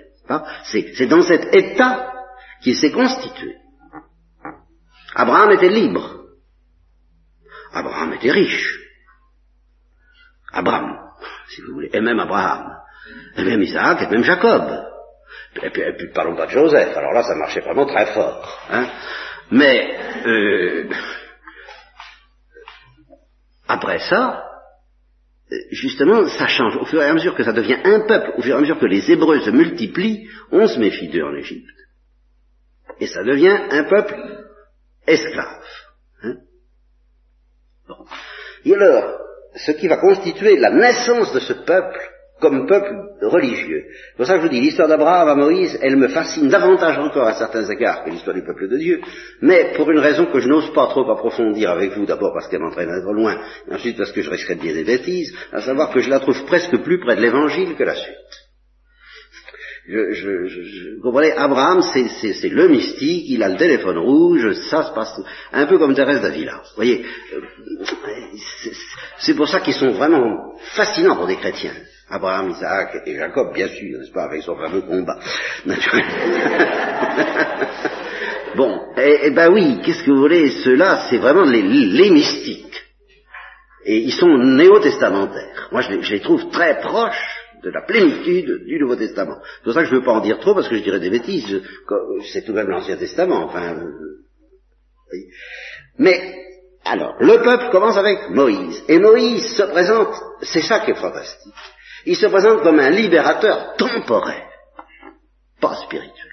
C'est 0.63 1.07
dans 1.07 1.21
cet 1.21 1.53
état 1.53 2.13
qu'il 2.61 2.75
s'est 2.75 2.91
constitué. 2.91 3.55
Abraham 5.15 5.51
était 5.51 5.69
libre. 5.69 6.21
Abraham 7.73 8.13
était 8.13 8.31
riche. 8.31 8.79
Abraham, 10.53 10.97
si 11.49 11.61
vous 11.61 11.73
voulez, 11.73 11.89
et 11.93 12.01
même 12.01 12.19
Abraham, 12.19 12.77
et 13.37 13.43
même 13.43 13.61
Isaac, 13.61 14.01
et 14.01 14.07
même 14.07 14.23
Jacob. 14.23 14.85
Et 15.63 15.69
puis, 15.69 15.81
et 15.81 15.93
puis 15.93 16.07
parlons 16.13 16.35
pas 16.35 16.45
de 16.45 16.51
Joseph, 16.51 16.95
alors 16.95 17.13
là 17.13 17.23
ça 17.23 17.35
marchait 17.35 17.61
vraiment 17.61 17.85
très 17.85 18.07
fort. 18.07 18.67
Hein. 18.69 18.87
Mais 19.51 19.97
euh, 20.25 20.89
après 23.71 23.99
ça, 23.99 24.43
justement, 25.71 26.27
ça 26.27 26.47
change. 26.47 26.75
Au 26.75 26.85
fur 26.85 27.01
et 27.01 27.05
à 27.05 27.13
mesure 27.13 27.35
que 27.35 27.43
ça 27.43 27.53
devient 27.53 27.79
un 27.85 28.01
peuple, 28.01 28.33
au 28.37 28.41
fur 28.41 28.53
et 28.53 28.57
à 28.57 28.61
mesure 28.61 28.79
que 28.79 28.85
les 28.85 29.09
Hébreux 29.09 29.39
se 29.39 29.49
multiplient, 29.49 30.27
on 30.51 30.67
se 30.67 30.77
méfie 30.77 31.07
d'eux 31.07 31.23
en 31.23 31.33
Égypte. 31.33 31.69
Et 32.99 33.07
ça 33.07 33.23
devient 33.23 33.57
un 33.71 33.85
peuple 33.85 34.15
esclave. 35.07 35.63
Hein 36.23 36.35
et 38.65 38.75
alors, 38.75 39.19
ce 39.55 39.71
qui 39.71 39.87
va 39.87 39.97
constituer 39.97 40.57
la 40.57 40.71
naissance 40.71 41.33
de 41.33 41.39
ce 41.39 41.53
peuple, 41.53 41.99
comme 42.41 42.67
peuple 42.67 42.91
religieux. 43.21 43.85
C'est 43.87 44.17
pour 44.17 44.25
ça 44.25 44.33
que 44.33 44.39
je 44.39 44.47
vous 44.47 44.53
dis, 44.53 44.59
l'histoire 44.59 44.87
d'Abraham 44.87 45.29
à 45.29 45.35
Moïse, 45.35 45.77
elle 45.81 45.95
me 45.95 46.07
fascine 46.07 46.49
davantage 46.49 46.97
encore 46.97 47.27
à 47.27 47.33
certains 47.33 47.69
égards 47.69 48.03
que 48.03 48.09
l'histoire 48.09 48.35
du 48.35 48.43
peuple 48.43 48.67
de 48.67 48.77
Dieu, 48.77 48.99
mais 49.41 49.73
pour 49.75 49.89
une 49.91 49.99
raison 49.99 50.25
que 50.25 50.39
je 50.39 50.49
n'ose 50.49 50.73
pas 50.73 50.87
trop 50.87 51.09
approfondir 51.09 51.69
avec 51.69 51.95
vous, 51.95 52.05
d'abord 52.05 52.33
parce 52.33 52.47
qu'elle 52.47 52.61
m'entraîne 52.61 52.89
à 52.89 53.01
trop 53.01 53.13
loin, 53.13 53.37
et 53.69 53.73
ensuite 53.73 53.97
parce 53.97 54.11
que 54.11 54.21
je 54.21 54.29
risquerais 54.29 54.55
de 54.55 54.61
dire 54.61 54.73
des 54.73 54.83
bêtises, 54.83 55.33
à 55.53 55.61
savoir 55.61 55.91
que 55.91 55.99
je 55.99 56.09
la 56.09 56.19
trouve 56.19 56.43
presque 56.45 56.75
plus 56.77 56.99
près 56.99 57.15
de 57.15 57.21
l'évangile 57.21 57.75
que 57.75 57.83
la 57.83 57.95
suite. 57.95 58.15
Je, 59.87 60.13
je, 60.13 60.45
je, 60.47 60.95
vous 60.95 61.01
comprenez, 61.01 61.31
Abraham, 61.31 61.81
c'est 61.81 62.49
le 62.49 62.67
mystique, 62.67 63.25
il 63.27 63.41
a 63.43 63.49
le 63.49 63.57
téléphone 63.57 63.97
rouge, 63.97 64.53
ça 64.69 64.83
se 64.83 64.93
passe 64.93 65.19
un 65.51 65.65
peu 65.65 65.79
comme 65.79 65.95
Thérèse 65.95 66.21
d'Avila. 66.21 66.57
Vous 66.57 66.75
voyez, 66.75 67.03
euh, 67.33 67.41
c'est 69.19 69.35
pour 69.35 69.47
ça 69.47 69.59
qu'ils 69.59 69.73
sont 69.73 69.91
vraiment 69.91 70.53
fascinants 70.75 71.15
pour 71.15 71.27
des 71.27 71.37
chrétiens. 71.37 71.73
Abraham, 72.11 72.49
Isaac 72.49 73.01
et 73.05 73.15
Jacob, 73.15 73.53
bien 73.53 73.69
sûr, 73.69 73.97
n'est-ce 73.97 74.11
pas, 74.11 74.25
avec 74.25 74.43
son 74.43 74.57
fameux 74.57 74.81
combat, 74.81 75.17
bon, 78.55 78.79
eh, 78.97 79.19
eh 79.23 79.31
ben 79.31 79.51
oui, 79.51 79.79
qu'est-ce 79.83 80.03
que 80.03 80.11
vous 80.11 80.19
voulez, 80.19 80.51
ceux-là, 80.63 81.07
c'est 81.09 81.17
vraiment 81.17 81.45
les, 81.45 81.63
mystiques. 81.63 82.67
Et 83.85 83.97
ils 83.99 84.13
sont 84.13 84.37
néo-testamentaires. 84.37 85.69
Moi, 85.71 85.81
je 85.81 86.11
les, 86.11 86.19
trouve 86.19 86.49
très 86.49 86.79
proches 86.81 87.37
de 87.63 87.69
la 87.69 87.83
plénitude 87.83 88.65
du 88.65 88.79
Nouveau 88.79 88.95
Testament. 88.95 89.37
C'est 89.41 89.63
pour 89.63 89.73
ça 89.73 89.81
que 89.81 89.87
je 89.87 89.93
ne 89.93 89.99
veux 89.99 90.05
pas 90.05 90.13
en 90.13 90.21
dire 90.21 90.39
trop, 90.39 90.53
parce 90.53 90.67
que 90.67 90.75
je 90.75 90.83
dirais 90.83 90.99
des 90.99 91.09
bêtises. 91.09 91.61
C'est 92.31 92.43
tout 92.43 92.51
de 92.51 92.57
même 92.57 92.69
l'Ancien 92.69 92.97
Testament, 92.97 93.45
enfin... 93.45 93.75
Euh, 93.75 93.89
Mais, 95.97 96.35
alors, 96.83 97.15
le 97.19 97.41
peuple 97.41 97.69
commence 97.71 97.97
avec 97.97 98.29
Moïse. 98.31 98.83
Et 98.87 98.99
Moïse 98.99 99.55
se 99.55 99.63
présente, 99.63 100.13
c'est 100.41 100.61
ça 100.61 100.81
qui 100.81 100.91
est 100.91 100.95
fantastique. 100.95 101.53
Il 102.05 102.15
se 102.15 102.25
présente 102.27 102.63
comme 102.63 102.79
un 102.79 102.89
libérateur 102.89 103.75
temporaire, 103.75 104.49
pas 105.59 105.75
spirituel. 105.75 106.31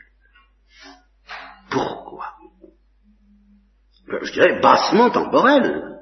Pourquoi? 1.70 2.26
Je 4.22 4.32
dirais 4.32 4.60
bassement 4.60 5.10
temporel. 5.10 5.96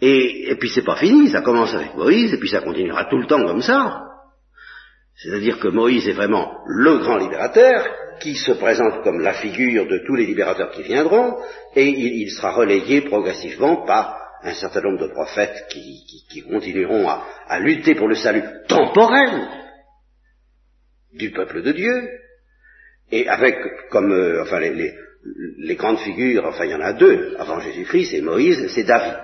Et, 0.00 0.50
et 0.50 0.56
puis 0.56 0.70
c'est 0.70 0.84
pas 0.84 0.96
fini, 0.96 1.30
ça 1.30 1.42
commence 1.42 1.74
avec 1.74 1.94
Moïse, 1.94 2.32
et 2.32 2.38
puis 2.38 2.48
ça 2.48 2.60
continuera 2.60 3.04
tout 3.06 3.18
le 3.18 3.26
temps 3.26 3.44
comme 3.44 3.62
ça. 3.62 4.04
C'est-à-dire 5.16 5.58
que 5.58 5.68
Moïse 5.68 6.08
est 6.08 6.12
vraiment 6.12 6.58
le 6.66 6.98
grand 6.98 7.16
libérateur, 7.16 7.84
qui 8.20 8.34
se 8.34 8.52
présente 8.52 9.02
comme 9.02 9.20
la 9.20 9.34
figure 9.34 9.86
de 9.86 9.98
tous 10.06 10.14
les 10.14 10.26
libérateurs 10.26 10.70
qui 10.70 10.82
viendront, 10.82 11.36
et 11.74 11.88
il, 11.88 12.30
sera 12.30 12.52
relayé 12.52 13.02
progressivement 13.02 13.84
par 13.84 14.16
un 14.42 14.54
certain 14.54 14.80
nombre 14.82 15.06
de 15.06 15.12
prophètes 15.12 15.66
qui, 15.70 16.44
continueront 16.48 17.08
à, 17.08 17.58
lutter 17.60 17.94
pour 17.94 18.08
le 18.08 18.14
salut 18.14 18.42
temporel 18.68 19.48
du 21.12 21.30
peuple 21.30 21.62
de 21.62 21.72
Dieu, 21.72 22.10
et 23.10 23.28
avec 23.28 23.56
comme 23.90 24.12
euh, 24.12 24.42
enfin 24.42 24.60
les, 24.60 24.94
les, 25.58 25.76
grandes 25.76 25.98
figures, 25.98 26.44
enfin 26.44 26.64
il 26.64 26.70
y 26.70 26.74
en 26.74 26.80
a 26.80 26.92
deux 26.92 27.34
avant 27.38 27.60
Jésus-Christ, 27.60 28.10
c'est 28.10 28.20
Moïse, 28.20 28.68
c'est 28.74 28.84
David. 28.84 29.18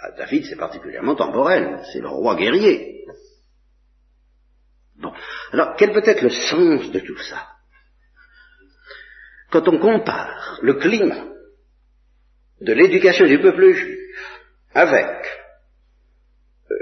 Ah, 0.00 0.10
David 0.16 0.46
c'est 0.46 0.56
particulièrement 0.56 1.14
temporel, 1.14 1.82
c'est 1.92 2.00
le 2.00 2.08
roi 2.08 2.36
guerrier. 2.36 3.04
Bon, 4.96 5.12
alors 5.52 5.76
quel 5.76 5.92
peut 5.92 6.02
être 6.04 6.22
le 6.22 6.30
sens 6.30 6.90
de 6.90 7.00
tout 7.00 7.18
ça? 7.18 7.46
Quand 9.50 9.68
on 9.68 9.78
compare 9.78 10.58
le 10.62 10.74
climat 10.74 11.24
de 12.60 12.72
l'éducation 12.72 13.26
du 13.26 13.38
peuple 13.40 13.72
juif 13.72 13.97
avec 14.78 15.10
euh, 16.70 16.74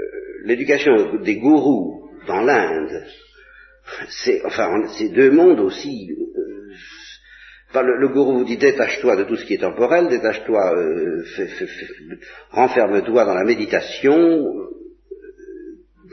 l'éducation 0.45 1.17
des 1.17 1.37
gourous 1.37 2.11
dans 2.27 2.41
l'Inde, 2.41 3.03
c'est 4.23 4.45
enfin 4.45 4.69
c'est 4.97 5.09
deux 5.09 5.31
mondes 5.31 5.59
aussi. 5.59 6.11
Euh, 7.73 7.81
le, 7.81 8.07
gourou 8.09 8.39
vous 8.39 8.45
dit 8.45 8.57
détache-toi 8.57 9.15
de 9.15 9.23
tout 9.23 9.35
ce 9.35 9.45
qui 9.45 9.55
est 9.55 9.61
temporel, 9.61 10.09
détache-toi, 10.09 10.75
euh, 10.77 11.23
renferme-toi 12.51 13.25
dans 13.25 13.33
la 13.33 13.43
méditation, 13.43 14.43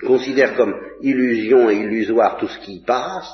considère 0.06 0.56
comme 0.56 0.74
illusion 1.02 1.70
et 1.70 1.76
illusoire 1.76 2.38
tout 2.38 2.48
ce 2.48 2.58
qui 2.60 2.82
passe, 2.86 3.30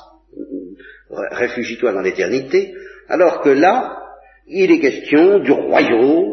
réfugie-toi 1.09 1.93
dans 1.93 2.01
l'éternité, 2.01 2.73
alors 3.07 3.41
que 3.41 3.49
là, 3.49 3.97
il 4.47 4.71
est 4.71 4.79
question 4.79 5.39
du 5.39 5.51
royaume, 5.51 6.30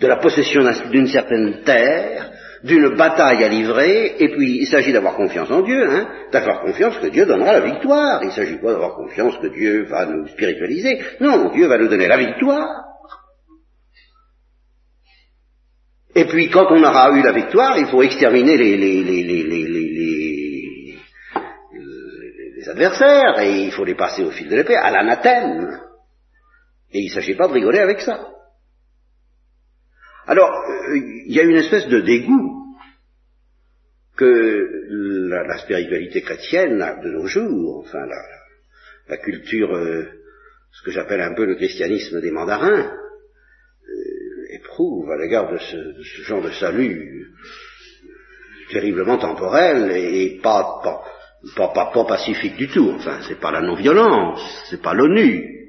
de 0.00 0.06
la 0.06 0.16
possession 0.16 0.62
d'une 0.90 1.08
certaine 1.08 1.62
terre, 1.62 2.30
d'une 2.64 2.96
bataille 2.96 3.44
à 3.44 3.48
livrer, 3.48 4.16
et 4.18 4.28
puis 4.30 4.58
il 4.62 4.66
s'agit 4.66 4.92
d'avoir 4.92 5.14
confiance 5.14 5.50
en 5.50 5.62
Dieu, 5.62 5.88
hein, 5.88 6.08
d'avoir 6.32 6.62
confiance 6.62 6.98
que 6.98 7.08
Dieu 7.08 7.26
donnera 7.26 7.52
la 7.52 7.60
victoire. 7.60 8.22
Il 8.22 8.28
ne 8.28 8.32
s'agit 8.32 8.58
pas 8.58 8.72
d'avoir 8.72 8.94
confiance 8.94 9.36
que 9.38 9.48
Dieu 9.48 9.84
va 9.84 10.06
nous 10.06 10.26
spiritualiser. 10.28 11.00
Non, 11.20 11.50
Dieu 11.50 11.66
va 11.66 11.78
nous 11.78 11.88
donner 11.88 12.08
la 12.08 12.18
victoire. 12.18 12.68
Et 16.14 16.24
puis 16.24 16.50
quand 16.50 16.66
on 16.70 16.82
aura 16.82 17.10
eu 17.12 17.22
la 17.22 17.32
victoire, 17.32 17.78
il 17.78 17.86
faut 17.86 18.02
exterminer 18.02 18.56
les, 18.56 18.76
les, 18.76 19.48
adversaires, 22.68 23.40
et 23.40 23.62
il 23.62 23.72
faut 23.72 23.84
les 23.84 23.94
passer 23.94 24.22
au 24.22 24.30
fil 24.30 24.48
de 24.48 24.56
l'épée, 24.56 24.76
à 24.76 24.90
l'anathème. 24.90 25.80
Et 26.92 27.00
il 27.00 27.08
ne 27.08 27.14
s'agit 27.14 27.34
pas 27.34 27.48
de 27.48 27.52
rigoler 27.52 27.80
avec 27.80 28.00
ça. 28.00 28.28
Alors, 30.30 30.48
euh, 30.48 30.96
il 31.26 31.34
y 31.34 31.40
a 31.40 31.42
une 31.42 31.56
espèce 31.56 31.88
de 31.88 32.02
dégoût 32.02 32.76
que 34.16 34.86
la, 35.28 35.58
spiritualité 35.58 36.22
chrétienne 36.22 36.78
de 37.02 37.10
nos 37.10 37.26
jours, 37.26 37.84
enfin 37.84 38.06
la, 39.08 39.16
culture, 39.16 39.74
euh, 39.74 40.04
ce 40.70 40.84
que 40.84 40.92
j'appelle 40.92 41.20
un 41.20 41.34
peu 41.34 41.46
le 41.46 41.56
christianisme 41.56 42.20
des 42.20 42.30
mandarins, 42.30 42.92
euh, 42.92 44.54
éprouve 44.54 45.10
à 45.10 45.16
l'égard 45.16 45.50
de 45.50 45.58
ce, 45.58 46.22
genre 46.22 46.42
de 46.42 46.52
salut 46.52 47.26
terriblement 48.70 49.18
temporel 49.18 49.90
et, 49.90 50.38
pas, 50.40 50.80
pas, 50.84 51.02
pas, 51.56 51.90
pas, 51.92 52.04
pacifique 52.04 52.54
du 52.54 52.68
tout. 52.68 52.92
Enfin, 52.94 53.18
c'est 53.26 53.40
pas 53.40 53.50
la 53.50 53.62
non-violence, 53.62 54.40
c'est 54.70 54.80
pas 54.80 54.94
l'ONU, 54.94 55.60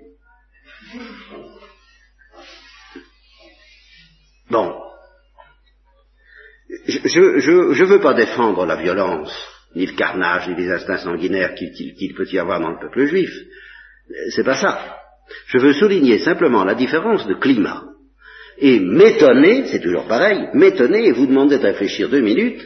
Je 7.03 7.81
ne 7.81 7.85
veux 7.85 7.99
pas 7.99 8.13
défendre 8.13 8.65
la 8.65 8.75
violence, 8.75 9.33
ni 9.75 9.85
le 9.85 9.93
carnage, 9.93 10.47
ni 10.49 10.55
les 10.55 10.71
instincts 10.71 10.99
sanguinaires 10.99 11.53
qu'il 11.55 12.13
peut 12.15 12.27
y 12.31 12.39
avoir 12.39 12.59
dans 12.59 12.71
le 12.71 12.79
peuple 12.79 13.05
juif. 13.05 13.31
C'est 14.35 14.43
pas 14.43 14.55
ça. 14.55 14.97
Je 15.47 15.59
veux 15.59 15.73
souligner 15.73 16.19
simplement 16.19 16.63
la 16.63 16.75
différence 16.75 17.25
de 17.27 17.35
climat. 17.35 17.83
Et 18.57 18.79
m'étonner, 18.79 19.65
c'est 19.67 19.81
toujours 19.81 20.07
pareil, 20.07 20.47
m'étonner 20.53 21.07
et 21.07 21.11
vous 21.13 21.25
demander 21.25 21.57
de 21.57 21.63
réfléchir 21.63 22.09
deux 22.09 22.21
minutes, 22.21 22.61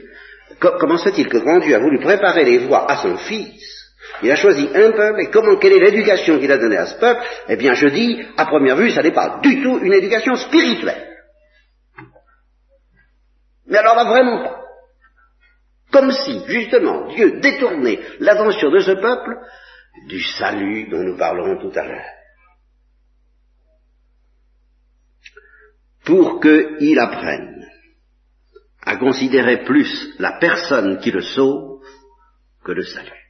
comment 0.60 0.98
se 0.98 1.10
fait-il 1.10 1.28
que 1.28 1.38
quand 1.38 1.60
Dieu 1.60 1.76
a 1.76 1.80
voulu 1.80 2.00
préparer 2.00 2.44
les 2.44 2.58
voies 2.60 2.90
à 2.90 2.98
son 2.98 3.16
fils, 3.18 3.76
il 4.24 4.32
a 4.32 4.36
choisi 4.36 4.68
un 4.74 4.92
peuple, 4.92 5.22
et 5.22 5.30
comment, 5.32 5.58
quelle 5.58 5.74
est 5.74 5.92
l'éducation 5.92 6.40
qu'il 6.40 6.52
a 6.52 6.58
donnée 6.58 6.78
à 6.78 6.86
ce 6.86 7.00
peuple? 7.00 7.22
Eh 7.50 7.56
bien, 7.58 7.74
je 7.74 7.88
dis, 7.88 8.22
à 8.38 8.46
première 8.46 8.76
vue, 8.76 8.90
ça 8.90 9.04
n'est 9.04 9.12
pas 9.12 9.40
du 9.42 9.62
tout 9.62 9.80
une 9.82 9.94
éducation 9.94 10.36
spirituelle. 10.36 11.15
Mais 13.68 13.78
alors 13.78 13.96
là, 13.96 14.06
vraiment 14.06 14.44
pas. 14.44 14.62
Comme 15.92 16.12
si, 16.12 16.44
justement, 16.48 17.08
Dieu 17.14 17.40
détournait 17.40 18.00
l'attention 18.20 18.70
de 18.70 18.80
ce 18.80 18.92
peuple 18.92 19.38
du 20.08 20.22
salut 20.22 20.90
dont 20.90 21.04
nous 21.04 21.18
parlerons 21.18 21.58
tout 21.58 21.78
à 21.78 21.86
l'heure. 21.86 22.06
Pour 26.04 26.40
qu'il 26.40 27.00
apprenne 27.00 27.66
à 28.84 28.98
considérer 28.98 29.64
plus 29.64 30.14
la 30.20 30.34
personne 30.34 31.00
qui 31.00 31.12
le 31.12 31.22
sauve 31.22 31.82
que 32.64 32.72
le 32.72 32.84
salut. 32.84 33.26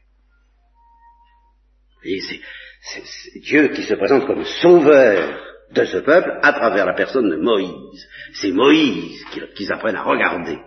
Et 2.04 2.20
c'est 2.22 3.40
Dieu 3.40 3.70
qui 3.70 3.84
se 3.84 3.96
présente 3.96 4.28
comme 4.28 4.44
sauveur 4.44 5.55
de 5.74 5.86
ce 5.86 5.98
peuple 5.98 6.32
à 6.42 6.54
travers 6.54 6.86
la 6.86 6.94
personne 6.94 7.30
de 7.30 7.38
Moïse. 7.38 8.08
C'est 8.34 8.52
Moïse 8.52 9.24
qu'ils 9.56 9.72
apprennent 9.72 9.96
à 9.96 10.04
regarder. 10.04 10.58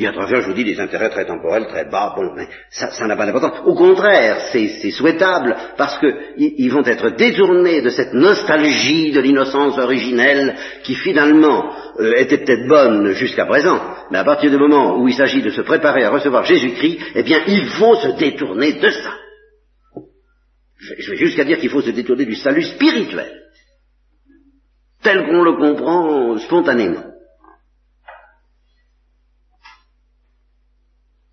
Et 0.00 0.06
à 0.06 0.12
travers, 0.12 0.42
je 0.42 0.46
vous 0.46 0.54
dis, 0.54 0.64
des 0.64 0.78
intérêts 0.78 1.10
très 1.10 1.26
temporels, 1.26 1.66
très 1.66 1.84
bas, 1.86 2.14
bon, 2.16 2.32
mais 2.36 2.46
ça 2.70 3.06
n'a 3.06 3.16
pas 3.16 3.26
d'importance. 3.26 3.62
Au 3.66 3.74
contraire, 3.74 4.46
c'est 4.52 4.90
souhaitable 4.92 5.56
parce 5.76 5.98
qu'ils 5.98 6.70
vont 6.70 6.84
être 6.84 7.10
détournés 7.10 7.82
de 7.82 7.90
cette 7.90 8.14
nostalgie 8.14 9.10
de 9.10 9.20
l'innocence 9.20 9.76
originelle 9.76 10.54
qui 10.84 10.94
finalement 10.94 11.74
euh, 11.98 12.14
était 12.14 12.38
peut-être 12.38 12.68
bonne 12.68 13.10
jusqu'à 13.12 13.46
présent, 13.46 13.80
mais 14.12 14.18
à 14.18 14.24
partir 14.24 14.52
du 14.52 14.56
moment 14.56 15.00
où 15.00 15.08
il 15.08 15.14
s'agit 15.14 15.42
de 15.42 15.50
se 15.50 15.62
préparer 15.62 16.04
à 16.04 16.10
recevoir 16.10 16.44
Jésus-Christ, 16.44 17.00
eh 17.16 17.22
bien, 17.24 17.40
ils 17.48 17.66
vont 17.80 17.96
se 17.96 18.16
détourner 18.18 18.74
de 18.74 18.90
ça. 18.90 19.14
Je 20.96 21.10
vais 21.10 21.16
jusqu'à 21.16 21.44
dire 21.44 21.58
qu'il 21.58 21.70
faut 21.70 21.82
se 21.82 21.90
détourner 21.90 22.24
du 22.24 22.36
salut 22.36 22.62
spirituel 22.62 23.37
tel 25.08 25.26
qu'on 25.26 25.42
le 25.42 25.54
comprend 25.54 26.36
spontanément. 26.36 27.04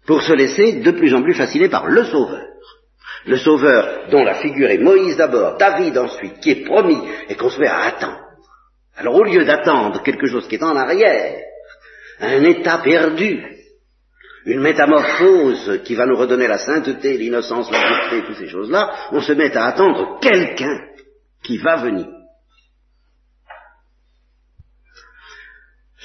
Pour 0.08 0.22
se 0.22 0.32
laisser 0.32 0.80
de 0.80 0.92
plus 0.92 1.14
en 1.14 1.22
plus 1.22 1.34
fasciner 1.34 1.68
par 1.68 1.88
le 1.88 2.06
Sauveur. 2.06 2.46
Le 3.26 3.36
Sauveur 3.36 4.08
dont 4.12 4.24
la 4.24 4.36
figure 4.36 4.70
est 4.70 4.78
Moïse 4.78 5.18
d'abord, 5.18 5.58
David 5.58 5.98
ensuite, 5.98 6.40
qui 6.40 6.52
est 6.52 6.64
promis 6.64 7.02
et 7.28 7.36
qu'on 7.36 7.50
se 7.50 7.60
met 7.60 7.68
à 7.68 7.82
attendre. 7.82 8.22
Alors 8.96 9.16
au 9.16 9.24
lieu 9.24 9.44
d'attendre 9.44 10.02
quelque 10.04 10.28
chose 10.28 10.48
qui 10.48 10.56
est 10.56 10.64
en 10.64 10.78
arrière, 10.78 11.42
un 12.22 12.44
état 12.44 12.78
perdu, 12.78 13.44
une 14.46 14.62
métamorphose 14.62 15.82
qui 15.84 15.96
va 15.96 16.06
nous 16.06 16.16
redonner 16.16 16.48
la 16.48 16.60
sainteté, 16.60 17.18
l'innocence, 17.18 17.70
la 17.70 17.82
pureté, 17.82 18.26
toutes 18.26 18.38
ces 18.38 18.48
choses-là, 18.48 19.10
on 19.12 19.20
se 19.20 19.34
met 19.34 19.58
à 19.58 19.66
attendre 19.66 20.20
quelqu'un 20.22 20.80
qui 21.44 21.58
va 21.58 21.76
venir. 21.78 22.15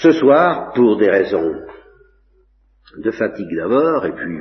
Ce 0.03 0.13
soir, 0.13 0.73
pour 0.73 0.97
des 0.97 1.11
raisons 1.11 1.53
de 2.97 3.11
fatigue 3.11 3.55
d'abord, 3.57 4.07
et 4.07 4.13
puis 4.13 4.39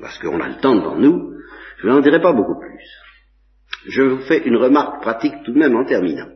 parce 0.00 0.18
qu'on 0.18 0.40
a 0.40 0.48
le 0.48 0.60
temps 0.60 0.74
devant 0.76 0.96
nous, 0.96 1.34
je 1.78 1.88
n'en 1.88 2.00
dirai 2.00 2.20
pas 2.20 2.32
beaucoup 2.32 2.58
plus. 2.58 2.84
Je 3.88 4.02
vous 4.02 4.22
fais 4.24 4.38
une 4.46 4.56
remarque 4.56 5.02
pratique 5.02 5.34
tout 5.44 5.52
de 5.52 5.58
même 5.58 5.74
en 5.74 5.84
terminant. 5.84 6.28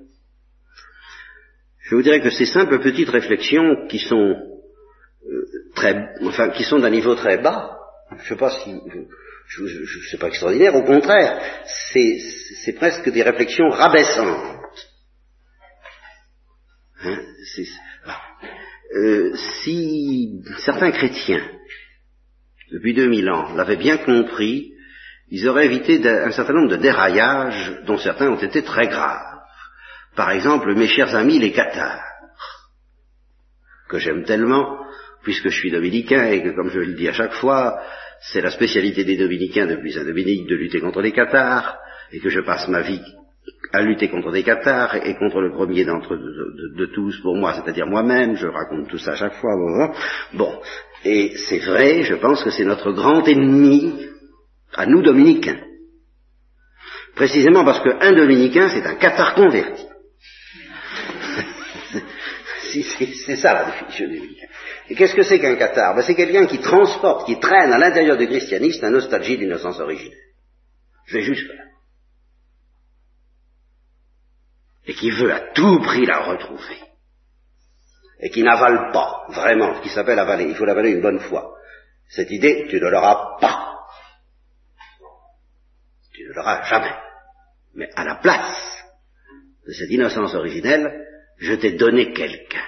Je 1.81 1.95
vous 1.95 2.03
dirais 2.03 2.21
que 2.21 2.31
ces 2.31 2.45
simples 2.45 2.81
petites 2.81 3.09
réflexions 3.09 3.87
qui 3.89 3.99
sont 3.99 4.37
euh, 5.27 5.45
très, 5.75 6.09
enfin, 6.23 6.51
qui 6.51 6.65
sont 6.65 6.81
d'un 6.81 6.91
niveau 6.91 7.15
très 7.15 7.39
bas, 7.39 7.79
je 8.11 8.23
ne 8.23 8.29
sais 8.29 8.37
pas 8.37 8.51
si, 8.51 8.81
je, 9.47 10.11
sais 10.11 10.19
pas 10.19 10.29
extraordinaire, 10.29 10.75
au 10.75 10.83
contraire, 10.83 11.41
c'est 11.93 12.75
presque 12.77 13.09
des 13.11 13.23
réflexions 13.23 13.71
rabaissantes. 13.71 14.58
Hein, 17.03 17.19
euh, 18.97 19.37
si 19.37 20.43
certains 20.59 20.91
chrétiens, 20.91 21.47
depuis 22.73 22.95
2000 22.95 23.31
ans, 23.31 23.55
l'avaient 23.55 23.77
bien 23.77 23.99
compris, 23.99 24.73
ils 25.31 25.47
auraient 25.49 25.67
évité 25.67 26.07
un 26.09 26.31
certain 26.31 26.55
nombre 26.55 26.71
de 26.71 26.77
déraillages 26.77 27.83
dont 27.87 27.99
certains 27.99 28.31
ont 28.31 28.41
été 28.41 28.63
très 28.63 28.89
graves. 28.89 29.41
Par 30.17 30.31
exemple, 30.31 30.75
mes 30.75 30.89
chers 30.89 31.15
amis 31.15 31.39
les 31.39 31.53
cathares, 31.53 32.03
que 33.89 33.99
j'aime 33.99 34.25
tellement, 34.25 34.79
puisque 35.23 35.51
je 35.51 35.59
suis 35.59 35.71
dominicain 35.71 36.27
et 36.29 36.43
que, 36.43 36.51
comme 36.51 36.71
je 36.71 36.81
le 36.81 36.95
dis 36.95 37.09
à 37.09 37.13
chaque 37.13 37.35
fois, 37.35 37.81
c'est 38.21 38.41
la 38.41 38.51
spécialité 38.51 39.05
des 39.05 39.17
dominicains 39.17 39.67
depuis 39.67 39.93
Saint-Dominique 39.93 40.49
de 40.49 40.57
lutter 40.57 40.81
contre 40.81 41.01
les 41.01 41.13
cathares, 41.13 41.79
et 42.11 42.21
que 42.21 42.31
je 42.31 42.41
passe 42.41 42.69
ma 42.69 42.81
vie 42.81 43.03
à 43.73 43.83
lutter 43.83 44.09
contre 44.09 44.33
des 44.33 44.43
cathares 44.43 44.97
et 44.97 45.15
contre 45.17 45.41
le 45.41 45.53
premier 45.53 45.85
d'entre 45.85 46.17
de, 46.17 46.77
de, 46.77 46.87
tous 46.87 47.21
pour 47.21 47.37
moi, 47.37 47.55
c'est-à-dire 47.55 47.87
moi-même, 47.87 48.37
je 48.37 48.47
raconte 48.47 48.89
tout 48.89 48.99
ça 48.99 49.13
à 49.13 49.17
chaque 49.17 49.35
fois. 49.35 49.53
Bon, 50.33 50.61
et 51.05 51.33
c'est 51.49 51.59
vrai, 51.59 52.03
je 52.03 52.15
pense 52.15 52.43
que 52.43 52.51
c'est 52.51 52.65
notre 52.65 52.93
grand 52.93 53.27
ennemi 53.27 54.09
à 54.75 54.87
nous 54.87 55.03
dominicains. 55.03 55.61
Précisément 57.15 57.65
parce 57.65 57.81
qu'un 57.81 58.13
dominicain, 58.13 58.69
c'est 58.69 58.87
un 58.87 58.95
cathare 58.95 59.35
converti. 59.35 59.85
c'est 63.27 63.37
ça 63.37 63.55
la 63.55 63.65
définition 63.67 64.09
du 64.09 64.19
dominicain. 64.19 64.47
Et 64.91 64.95
qu'est-ce 64.95 65.15
que 65.15 65.23
c'est 65.23 65.41
qu'un 65.41 65.57
cathare? 65.57 65.95
Ben, 65.97 66.03
C'est 66.03 66.15
quelqu'un 66.15 66.47
qui 66.47 66.59
transporte, 66.59 67.27
qui 67.27 67.39
traîne 67.39 67.73
à 67.73 67.79
l'intérieur 67.79 68.17
du 68.17 68.27
christianisme 68.27 68.83
la 68.83 68.91
nostalgie 68.91 69.37
d'innocence 69.37 69.81
originelle. 69.81 70.17
Je 71.07 71.19
vais 71.19 71.23
jusque 71.23 71.49
là. 71.49 71.68
Et 74.89 74.95
qui 74.95 75.11
veut 75.11 75.33
à 75.33 75.53
tout 75.53 75.79
prix 75.81 76.07
la 76.07 76.21
retrouver. 76.21 76.81
Et 78.21 78.31
qui 78.31 78.43
n'avale 78.43 78.91
pas, 78.93 79.27
vraiment, 79.29 79.77
ce 79.77 79.83
qui 79.83 79.91
s'appelle 79.91 80.19
avaler. 80.19 80.45
Il 80.45 80.57
faut 80.57 80.65
l'avaler 80.65 80.91
une 80.91 81.03
bonne 81.03 81.21
fois. 81.21 81.55
Cette 82.09 82.31
idée, 82.31 82.67
tu 82.69 82.81
ne 82.81 82.89
l'auras 82.89 83.39
pas. 83.39 83.77
Tu 86.13 86.25
ne 86.25 86.33
l'auras 86.33 86.63
jamais. 86.65 86.97
Mais 87.75 87.91
à 87.95 88.05
la 88.05 88.17
place 88.17 88.83
de 89.67 89.73
cette 89.73 89.91
innocence 89.91 90.35
originelle, 90.35 91.05
je 91.37 91.55
t'ai 91.55 91.73
donné 91.73 92.13
quelqu'un. 92.13 92.67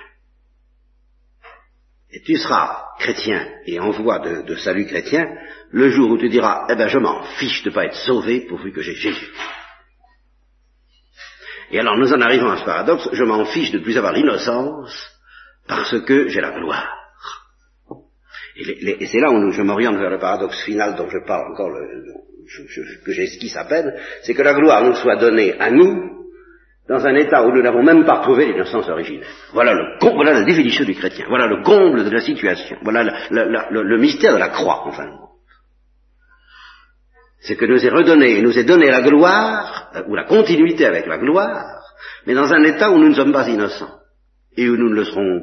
Et 2.13 2.21
tu 2.21 2.37
seras 2.37 2.91
chrétien 2.99 3.49
et 3.67 3.81
en 3.81 3.91
voie 3.91 4.19
de, 4.19 4.55
salut 4.57 4.87
chrétien 4.87 5.25
le 5.71 5.89
jour 5.89 6.11
où 6.11 6.19
tu 6.19 6.29
diras, 6.29 6.67
eh 6.69 6.75
ben 6.75 6.89
je 6.89 6.99
m'en 6.99 7.23
fiche 7.39 7.63
de 7.63 7.71
pas 7.71 7.87
être 7.87 7.97
sauvé 7.97 8.47
pourvu 8.47 8.73
que 8.73 8.83
j'ai 8.83 8.95
Jésus. 8.95 9.33
Et 11.71 11.79
alors 11.79 11.97
nous 11.97 12.13
en 12.13 12.21
arrivons 12.21 12.51
à 12.51 12.57
ce 12.57 12.65
paradoxe, 12.65 13.09
je 13.13 13.25
m'en 13.25 13.45
fiche 13.45 13.71
de 13.71 13.79
plus 13.79 13.97
avoir 13.97 14.13
l'innocence 14.13 15.11
parce 15.69 16.01
que 16.01 16.29
j'ai 16.29 16.41
la 16.41 16.51
gloire. 16.51 16.97
Et, 18.57 19.07
c'est 19.07 19.21
là 19.21 19.31
où 19.31 19.51
je 19.53 19.63
m'oriente 19.63 19.97
vers 19.97 20.11
le 20.11 20.19
paradoxe 20.19 20.63
final 20.65 20.97
dont 20.97 21.09
je 21.09 21.25
parle 21.27 21.53
encore, 21.53 21.71
le, 21.71 22.05
que 23.05 23.13
j'esquisse 23.13 23.57
à 23.57 23.65
peine, 23.65 23.93
c'est 24.23 24.35
que 24.35 24.43
la 24.43 24.55
gloire 24.55 24.85
nous 24.85 24.95
soit 24.95 25.17
donnée 25.17 25.55
à 25.59 25.71
nous 25.71 26.21
dans 26.89 27.07
un 27.07 27.15
état 27.15 27.47
où 27.47 27.53
nous 27.53 27.63
n'avons 27.63 27.85
même 27.85 28.05
pas 28.05 28.19
trouvé 28.19 28.47
l'innocence 28.47 28.89
originelle. 28.89 29.27
Voilà, 29.53 29.75
le, 29.75 29.99
voilà 30.01 30.33
la 30.33 30.43
définition 30.43 30.85
du 30.85 30.95
chrétien, 30.95 31.27
voilà 31.29 31.47
le 31.47 31.63
comble 31.63 32.05
de 32.05 32.11
la 32.11 32.21
situation, 32.21 32.77
voilà 32.83 33.05
le, 33.31 33.99
mystère 33.99 34.35
de 34.35 34.39
la 34.39 34.49
croix, 34.49 34.83
enfin. 34.87 35.09
C'est 37.41 37.57
que 37.57 37.65
nous 37.65 37.85
est 37.85 37.91
redonné, 37.91 38.43
nous 38.43 38.59
est 38.59 38.65
donné 38.65 38.91
la 38.91 39.03
gloire, 39.03 39.91
euh, 39.95 40.03
ou 40.09 40.15
la 40.15 40.25
continuité 40.25 40.85
avec 40.85 41.07
la 41.07 41.19
gloire, 41.19 41.83
mais 42.27 42.35
dans 42.35 42.53
un 42.53 42.63
état 42.65 42.91
où 42.91 42.99
nous 42.99 43.09
ne 43.09 43.15
sommes 43.15 43.33
pas 43.33 43.49
innocents, 43.49 43.99
et 44.57 44.69
où 44.69 44.77
nous 44.77 44.91
ne 44.91 44.95
le 44.95 45.05
serons 45.05 45.41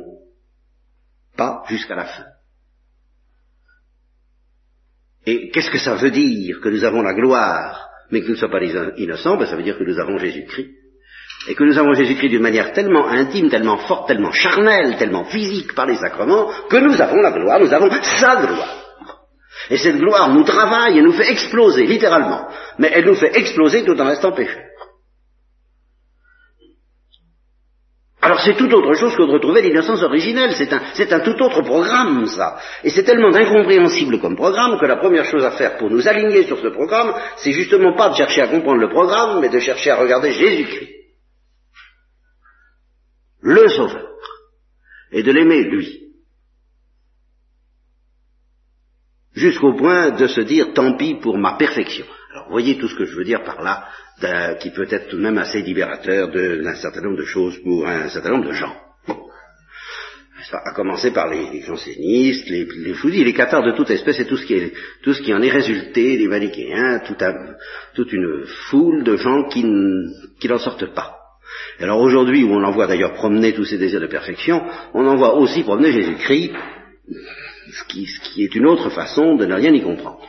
pas 1.35 1.63
jusqu'à 1.69 1.95
la 1.95 2.05
fin. 2.05 2.25
Et 5.25 5.49
qu'est-ce 5.49 5.71
que 5.71 5.79
ça 5.79 5.95
veut 5.95 6.11
dire 6.11 6.61
que 6.61 6.69
nous 6.69 6.83
avons 6.83 7.01
la 7.01 7.13
gloire, 7.13 7.89
mais 8.11 8.21
que 8.21 8.27
nous 8.27 8.35
ne 8.35 8.39
sommes 8.39 8.51
pas 8.51 8.63
innocents? 8.63 9.37
Ben, 9.37 9.45
Ça 9.45 9.55
veut 9.55 9.63
dire 9.63 9.77
que 9.77 9.83
nous 9.83 9.99
avons 9.99 10.17
Jésus-Christ 10.17 10.69
et 11.47 11.55
que 11.55 11.63
nous 11.63 11.77
avons 11.77 11.93
Jésus-Christ 11.93 12.29
d'une 12.29 12.41
manière 12.41 12.73
tellement 12.73 13.07
intime, 13.07 13.49
tellement 13.49 13.77
forte, 13.77 14.07
tellement 14.07 14.31
charnelle, 14.31 14.97
tellement 14.97 15.25
physique 15.25 15.73
par 15.75 15.85
les 15.85 15.97
sacrements, 15.97 16.49
que 16.69 16.77
nous 16.77 16.99
avons 17.01 17.21
la 17.21 17.31
gloire, 17.31 17.59
nous 17.59 17.73
avons 17.73 17.89
sa 17.89 18.45
gloire. 18.45 18.86
Et 19.69 19.77
cette 19.77 19.97
gloire 19.97 20.33
nous 20.33 20.43
travaille 20.43 20.97
et 20.97 21.01
nous 21.01 21.13
fait 21.13 21.29
exploser, 21.29 21.85
littéralement. 21.85 22.47
Mais 22.77 22.91
elle 22.93 23.05
nous 23.05 23.15
fait 23.15 23.37
exploser 23.37 23.83
tout 23.83 23.99
en 23.99 24.05
restant 24.05 24.31
pécheurs. 24.31 24.63
Alors 28.19 28.41
c'est 28.41 28.55
tout 28.55 28.69
autre 28.73 28.93
chose 28.93 29.15
que 29.15 29.23
de 29.23 29.31
retrouver 29.31 29.61
l'innocence 29.61 30.01
originelle, 30.01 30.53
c'est 30.57 30.73
un, 30.73 30.81
c'est 30.95 31.13
un 31.13 31.19
tout 31.19 31.39
autre 31.41 31.61
programme 31.61 32.25
ça. 32.25 32.57
Et 32.83 32.89
c'est 32.89 33.03
tellement 33.03 33.33
incompréhensible 33.33 34.19
comme 34.19 34.35
programme 34.35 34.79
que 34.79 34.85
la 34.85 34.97
première 34.97 35.25
chose 35.25 35.45
à 35.45 35.51
faire 35.51 35.77
pour 35.77 35.89
nous 35.89 36.07
aligner 36.07 36.43
sur 36.43 36.59
ce 36.59 36.67
programme, 36.67 37.13
c'est 37.37 37.51
justement 37.53 37.95
pas 37.95 38.09
de 38.09 38.15
chercher 38.15 38.41
à 38.41 38.47
comprendre 38.47 38.81
le 38.81 38.89
programme, 38.89 39.39
mais 39.39 39.49
de 39.49 39.59
chercher 39.59 39.91
à 39.91 39.97
regarder 39.97 40.33
Jésus-Christ 40.33 40.97
le 43.41 43.69
Sauveur, 43.69 44.09
et 45.11 45.23
de 45.23 45.31
l'aimer 45.31 45.63
lui. 45.63 46.06
Jusqu'au 49.37 49.73
point 49.73 50.09
de 50.09 50.25
se 50.25 50.41
dire 50.41 50.73
tant 50.73 50.97
pis 50.97 51.13
pour 51.21 51.37
ma 51.37 51.57
perfection. 51.57 52.05
Alors 52.33 52.49
voyez 52.49 52.77
tout 52.77 52.87
ce 52.87 52.95
que 52.95 53.05
je 53.05 53.15
veux 53.15 53.23
dire 53.23 53.43
par 53.43 53.61
là, 53.61 54.55
qui 54.59 54.71
peut 54.71 54.87
être 54.89 55.09
tout 55.09 55.17
de 55.17 55.21
même 55.21 55.37
assez 55.37 55.61
libérateur 55.61 56.29
d'un 56.29 56.75
certain 56.75 57.01
nombre 57.01 57.17
de 57.17 57.25
choses 57.25 57.55
pour 57.63 57.87
un 57.87 58.09
certain 58.09 58.31
nombre 58.31 58.47
de 58.47 58.53
gens. 58.53 58.75
Ça 60.49 60.59
a 60.65 61.11
par 61.11 61.29
les, 61.29 61.61
jansénistes, 61.61 62.49
les, 62.49 62.65
les 62.65 62.93
foudis, 62.93 63.23
les 63.23 63.33
cathares 63.33 63.63
de 63.63 63.73
toute 63.73 63.91
espèce 63.91 64.19
et 64.19 64.25
tout 64.25 64.37
ce 64.37 64.45
qui, 64.45 64.71
tout 65.03 65.13
qui 65.13 65.33
en 65.33 65.41
est 65.41 65.51
résulté, 65.51 66.17
les 66.17 66.27
manichéens, 66.27 67.03
toute 67.93 68.13
une 68.13 68.45
foule 68.69 69.03
de 69.03 69.17
gens 69.17 69.49
qui 69.49 69.63
n'en 69.63 70.57
sortent 70.57 70.93
pas 70.95 71.17
alors 71.79 72.01
aujourd'hui, 72.01 72.43
où 72.43 72.51
on 72.51 72.63
en 72.63 72.71
voit 72.71 72.87
d'ailleurs 72.87 73.13
promener 73.13 73.53
tous 73.53 73.65
ces 73.65 73.77
désirs 73.77 74.01
de 74.01 74.07
perfection, 74.07 74.63
on 74.93 75.05
en 75.05 75.15
voit 75.15 75.35
aussi 75.35 75.63
promener 75.63 75.91
Jésus-Christ, 75.91 76.53
ce 77.71 77.83
qui, 77.85 78.43
est 78.43 78.55
une 78.55 78.65
autre 78.65 78.89
façon 78.89 79.35
de 79.35 79.45
ne 79.45 79.55
rien 79.55 79.73
y 79.73 79.81
comprendre. 79.81 80.27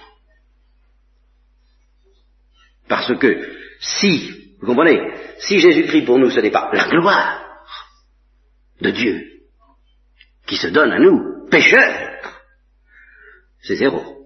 Parce 2.88 3.14
que 3.18 3.56
si, 3.80 4.56
vous 4.60 4.66
comprenez, 4.66 5.00
si 5.38 5.58
Jésus-Christ 5.58 6.04
pour 6.04 6.18
nous 6.18 6.30
ce 6.30 6.40
n'est 6.40 6.50
pas 6.50 6.70
la 6.72 6.88
gloire 6.88 7.44
de 8.80 8.90
Dieu 8.90 9.24
qui 10.46 10.56
se 10.56 10.68
donne 10.68 10.92
à 10.92 10.98
nous, 10.98 11.46
pécheurs, 11.50 12.20
c'est 13.62 13.76
zéro. 13.76 14.18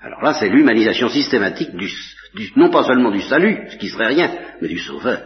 Alors 0.00 0.20
là, 0.20 0.34
c'est 0.34 0.50
l'humanisation 0.50 1.08
systématique 1.08 1.74
du, 1.74 1.88
non 2.56 2.70
pas 2.70 2.84
seulement 2.84 3.10
du 3.10 3.22
salut, 3.22 3.66
ce 3.70 3.76
qui 3.76 3.88
serait 3.88 4.08
rien, 4.08 4.36
mais 4.60 4.68
du 4.68 4.78
sauveur. 4.78 5.22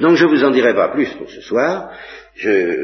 Donc 0.00 0.16
je 0.16 0.24
ne 0.24 0.30
vous 0.30 0.44
en 0.44 0.50
dirai 0.50 0.74
pas 0.74 0.88
plus 0.88 1.08
pour 1.14 1.30
ce 1.30 1.40
soir. 1.40 1.90
Je, 2.34 2.76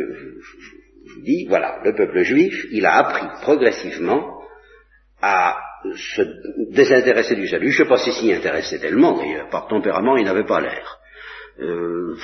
vous 1.14 1.22
dis, 1.22 1.46
voilà, 1.48 1.80
le 1.84 1.94
peuple 1.94 2.22
juif, 2.22 2.66
il 2.70 2.86
a 2.86 2.94
appris 2.96 3.26
progressivement 3.42 4.40
à 5.20 5.58
se 5.94 6.22
désintéresser 6.70 7.34
du 7.34 7.46
salut. 7.48 7.70
Je 7.70 7.82
ne 7.82 7.84
sais 7.84 7.88
pas 7.88 7.98
s'il 7.98 8.12
s'y 8.12 8.32
intéressait 8.32 8.78
tellement 8.78 9.16
d'ailleurs. 9.16 9.48
Par 9.50 9.68
tempérament, 9.68 10.16
il 10.16 10.24
n'avait 10.24 10.46
pas 10.46 10.60
l'air. 10.60 10.98
Euh, 11.60 12.16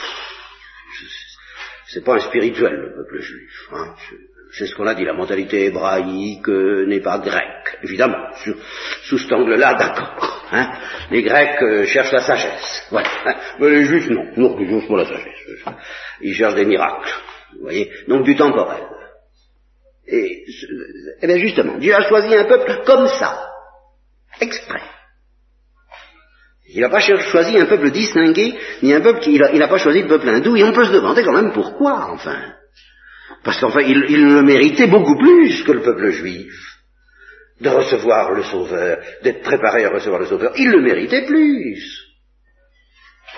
c'est 1.88 2.04
pas 2.04 2.16
un 2.16 2.20
spirituel 2.20 2.74
le 2.74 2.94
peuple 2.94 3.20
juif. 3.20 3.68
Hein. 3.72 3.94
C'est 4.52 4.66
ce 4.66 4.74
qu'on 4.74 4.86
a 4.86 4.94
dit, 4.94 5.04
la 5.04 5.12
mentalité 5.12 5.66
hébraïque 5.66 6.48
euh, 6.48 6.86
n'est 6.86 7.00
pas 7.00 7.18
grecque. 7.18 7.78
Évidemment, 7.82 8.30
sous 9.02 9.18
cet 9.18 9.32
angle-là, 9.32 9.74
d'accord. 9.74 10.46
Hein. 10.50 10.72
les 11.10 11.22
Grecs 11.22 11.62
euh, 11.62 11.84
cherchent 11.84 12.12
la 12.12 12.20
sagesse. 12.20 12.86
Voilà. 12.90 13.08
Hein. 13.26 13.34
Mais 13.60 13.70
les 13.70 13.84
Juifs, 13.84 14.08
non. 14.08 14.24
Non, 14.36 14.56
les 14.58 14.66
Juifs, 14.66 14.88
la 14.88 15.04
sagesse. 15.04 15.64
Ils 16.22 16.34
cherchent 16.34 16.54
des 16.54 16.64
miracles. 16.64 17.10
Vous 17.56 17.62
voyez 17.62 17.90
Donc 18.08 18.24
du 18.24 18.36
temporel. 18.36 18.84
Et, 20.06 20.44
eh 21.20 21.26
bien 21.26 21.36
justement, 21.36 21.76
Dieu 21.76 21.94
a 21.94 22.08
choisi 22.08 22.34
un 22.34 22.44
peuple 22.44 22.82
comme 22.86 23.08
ça. 23.08 23.46
Exprès. 24.40 24.80
Il 26.70 26.80
n'a 26.80 26.88
pas 26.88 27.00
choisi 27.00 27.58
un 27.58 27.66
peuple 27.66 27.90
distingué, 27.90 28.54
ni 28.82 28.92
un 28.92 29.00
peuple 29.00 29.20
qui, 29.20 29.34
il 29.34 29.58
n'a 29.58 29.68
pas 29.68 29.78
choisi 29.78 30.02
le 30.02 30.08
peuple 30.08 30.28
hindou, 30.28 30.56
et 30.56 30.64
on 30.64 30.72
peut 30.72 30.84
se 30.84 30.92
demander 30.92 31.22
quand 31.22 31.32
même 31.32 31.52
pourquoi, 31.52 32.10
enfin. 32.12 32.57
Parce 33.44 33.60
qu'enfin, 33.60 33.80
il, 33.80 33.98
le 33.98 34.42
méritait 34.42 34.86
beaucoup 34.86 35.16
plus 35.16 35.62
que 35.62 35.72
le 35.72 35.82
peuple 35.82 36.10
juif 36.10 36.52
de 37.60 37.68
recevoir 37.68 38.32
le 38.32 38.42
Sauveur, 38.44 38.98
d'être 39.22 39.42
préparé 39.42 39.84
à 39.84 39.90
recevoir 39.90 40.20
le 40.20 40.26
Sauveur. 40.26 40.52
Il 40.56 40.70
le 40.70 40.80
méritait 40.80 41.26
plus. 41.26 42.08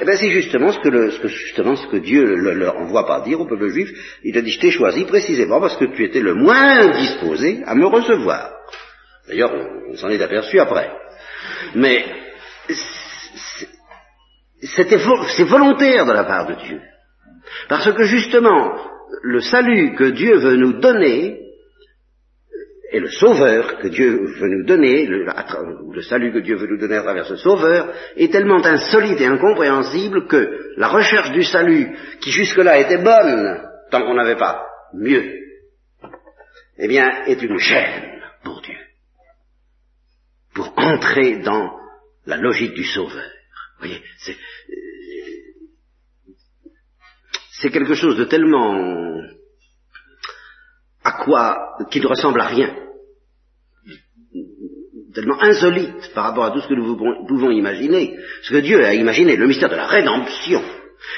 Eh 0.00 0.04
bien, 0.04 0.16
c'est 0.16 0.30
justement 0.30 0.72
ce 0.72 0.78
que, 0.78 1.28
justement 1.28 1.76
ce 1.76 1.86
que 1.88 1.98
Dieu 1.98 2.24
leur 2.24 2.76
envoie 2.76 3.06
pas 3.06 3.20
dire 3.20 3.40
au 3.40 3.46
peuple 3.46 3.68
juif. 3.68 3.90
Il 4.24 4.36
a 4.36 4.42
dit, 4.42 4.50
je 4.50 4.60
t'ai 4.60 4.70
choisi 4.70 5.04
précisément 5.04 5.60
parce 5.60 5.76
que 5.76 5.84
tu 5.84 6.04
étais 6.04 6.20
le 6.20 6.34
moins 6.34 6.88
disposé 6.98 7.62
à 7.66 7.74
me 7.74 7.86
recevoir. 7.86 8.50
D'ailleurs, 9.28 9.52
on, 9.88 9.96
s'en 9.96 10.08
est 10.08 10.22
aperçu 10.22 10.58
après. 10.58 10.90
Mais 11.74 12.04
c'est 14.62 15.44
volontaire 15.44 16.06
de 16.06 16.12
la 16.12 16.24
part 16.24 16.46
de 16.46 16.54
Dieu. 16.54 16.80
Parce 17.68 17.92
que 17.92 18.04
justement, 18.04 18.76
le 19.22 19.40
salut 19.40 19.94
que 19.94 20.10
Dieu 20.10 20.36
veut 20.38 20.56
nous 20.56 20.80
donner, 20.80 21.40
et 22.92 22.98
le 22.98 23.08
sauveur 23.08 23.78
que 23.78 23.88
Dieu 23.88 24.26
veut 24.40 24.48
nous 24.48 24.66
donner, 24.66 25.06
le, 25.06 26.02
salut 26.02 26.32
que 26.32 26.40
Dieu 26.40 26.56
veut 26.56 26.66
nous 26.66 26.78
donner 26.78 26.96
à 26.96 27.02
travers 27.02 27.26
ce 27.26 27.36
sauveur, 27.36 27.92
est 28.16 28.32
tellement 28.32 28.64
insolite 28.64 29.20
et 29.20 29.26
incompréhensible 29.26 30.26
que 30.26 30.72
la 30.76 30.88
recherche 30.88 31.30
du 31.30 31.44
salut, 31.44 31.96
qui 32.20 32.30
jusque-là 32.32 32.78
était 32.80 33.02
bonne, 33.02 33.62
tant 33.90 34.02
qu'on 34.02 34.14
n'avait 34.14 34.36
pas 34.36 34.66
mieux, 34.92 35.34
eh 36.78 36.88
bien, 36.88 37.24
est 37.26 37.40
une 37.42 37.58
gêne 37.58 38.22
pour 38.42 38.60
Dieu. 38.62 38.78
Pour 40.54 40.72
entrer 40.76 41.36
dans 41.42 41.70
la 42.26 42.38
logique 42.38 42.74
du 42.74 42.84
Sauveur. 42.84 43.30
Vous 43.78 43.86
voyez, 43.86 44.02
c'est, 47.60 47.70
quelque 47.70 47.94
chose 47.94 48.16
de 48.16 48.24
tellement 48.24 49.20
à 51.02 51.12
quoi, 51.12 51.76
qui 51.90 52.00
ne 52.00 52.06
ressemble 52.06 52.40
à 52.40 52.46
rien, 52.46 52.74
tellement 55.14 55.42
insolite 55.42 56.12
par 56.14 56.24
rapport 56.24 56.44
à 56.44 56.50
tout 56.50 56.60
ce 56.60 56.68
que 56.68 56.74
nous 56.74 56.96
pouvons 57.26 57.50
imaginer, 57.50 58.16
ce 58.42 58.52
que 58.52 58.60
Dieu 58.60 58.84
a 58.84 58.94
imaginé, 58.94 59.36
le 59.36 59.46
mystère 59.46 59.70
de 59.70 59.76
la 59.76 59.86
rédemption, 59.86 60.62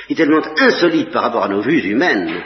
est 0.08 0.14
tellement 0.14 0.42
insolite 0.58 1.10
par 1.10 1.22
rapport 1.22 1.44
à 1.44 1.48
nos 1.48 1.60
vues 1.60 1.80
humaines, 1.80 2.42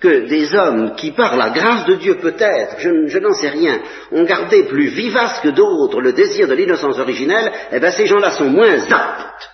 que 0.00 0.26
des 0.26 0.54
hommes 0.54 0.94
qui, 0.96 1.12
par 1.12 1.36
la 1.36 1.50
grâce 1.50 1.84
de 1.86 1.94
Dieu 1.94 2.16
peut-être, 2.16 2.76
je, 2.78 3.06
je 3.06 3.18
n'en 3.18 3.34
sais 3.34 3.50
rien, 3.50 3.80
ont 4.12 4.24
gardé 4.24 4.64
plus 4.64 4.88
vivace 4.88 5.40
que 5.40 5.50
d'autres 5.50 6.00
le 6.00 6.12
désir 6.12 6.48
de 6.48 6.54
l'innocence 6.54 6.98
originelle, 6.98 7.52
eh 7.70 7.78
bien 7.78 7.90
ces 7.90 8.06
gens-là 8.06 8.32
sont 8.32 8.48
moins 8.48 8.80
aptes 8.90 9.50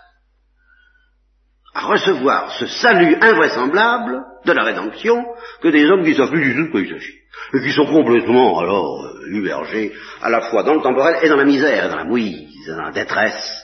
à 1.77 1.87
recevoir 1.89 2.53
ce 2.59 2.67
salut 2.67 3.19
invraisemblable 3.21 4.25
de 4.47 4.53
la 4.53 4.65
rédemption 4.65 5.23
que 5.61 5.69
des 5.69 5.85
hommes 5.85 6.05
qui 6.05 6.15
savent 6.15 6.31
plus 6.31 6.41
du 6.41 6.55
tout 6.55 6.67
de 6.67 6.71
quoi 6.71 6.81
il 6.81 6.89
s'agit. 6.89 7.19
Et 7.53 7.61
qui 7.61 7.73
sont 7.73 7.85
complètement, 7.85 8.59
alors, 8.59 9.05
euh, 9.05 9.93
à 10.23 10.31
la 10.31 10.41
fois 10.49 10.63
dans 10.63 10.75
le 10.75 10.81
temporel 10.81 11.19
et 11.23 11.29
dans 11.29 11.37
la 11.37 11.45
misère, 11.45 11.91
dans 11.91 11.97
la 11.97 12.05
mouise, 12.05 12.67
dans 12.67 12.81
la 12.81 12.93
détresse 12.93 13.63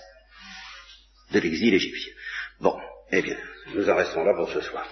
de 1.32 1.40
l'exil 1.40 1.72
égyptien. 1.72 2.12
Bon, 2.60 2.76
eh 3.10 3.22
bien, 3.22 3.36
nous 3.74 3.88
en 3.88 3.96
restons 3.96 4.24
là 4.24 4.34
pour 4.34 4.50
ce 4.50 4.60
soir. 4.60 4.84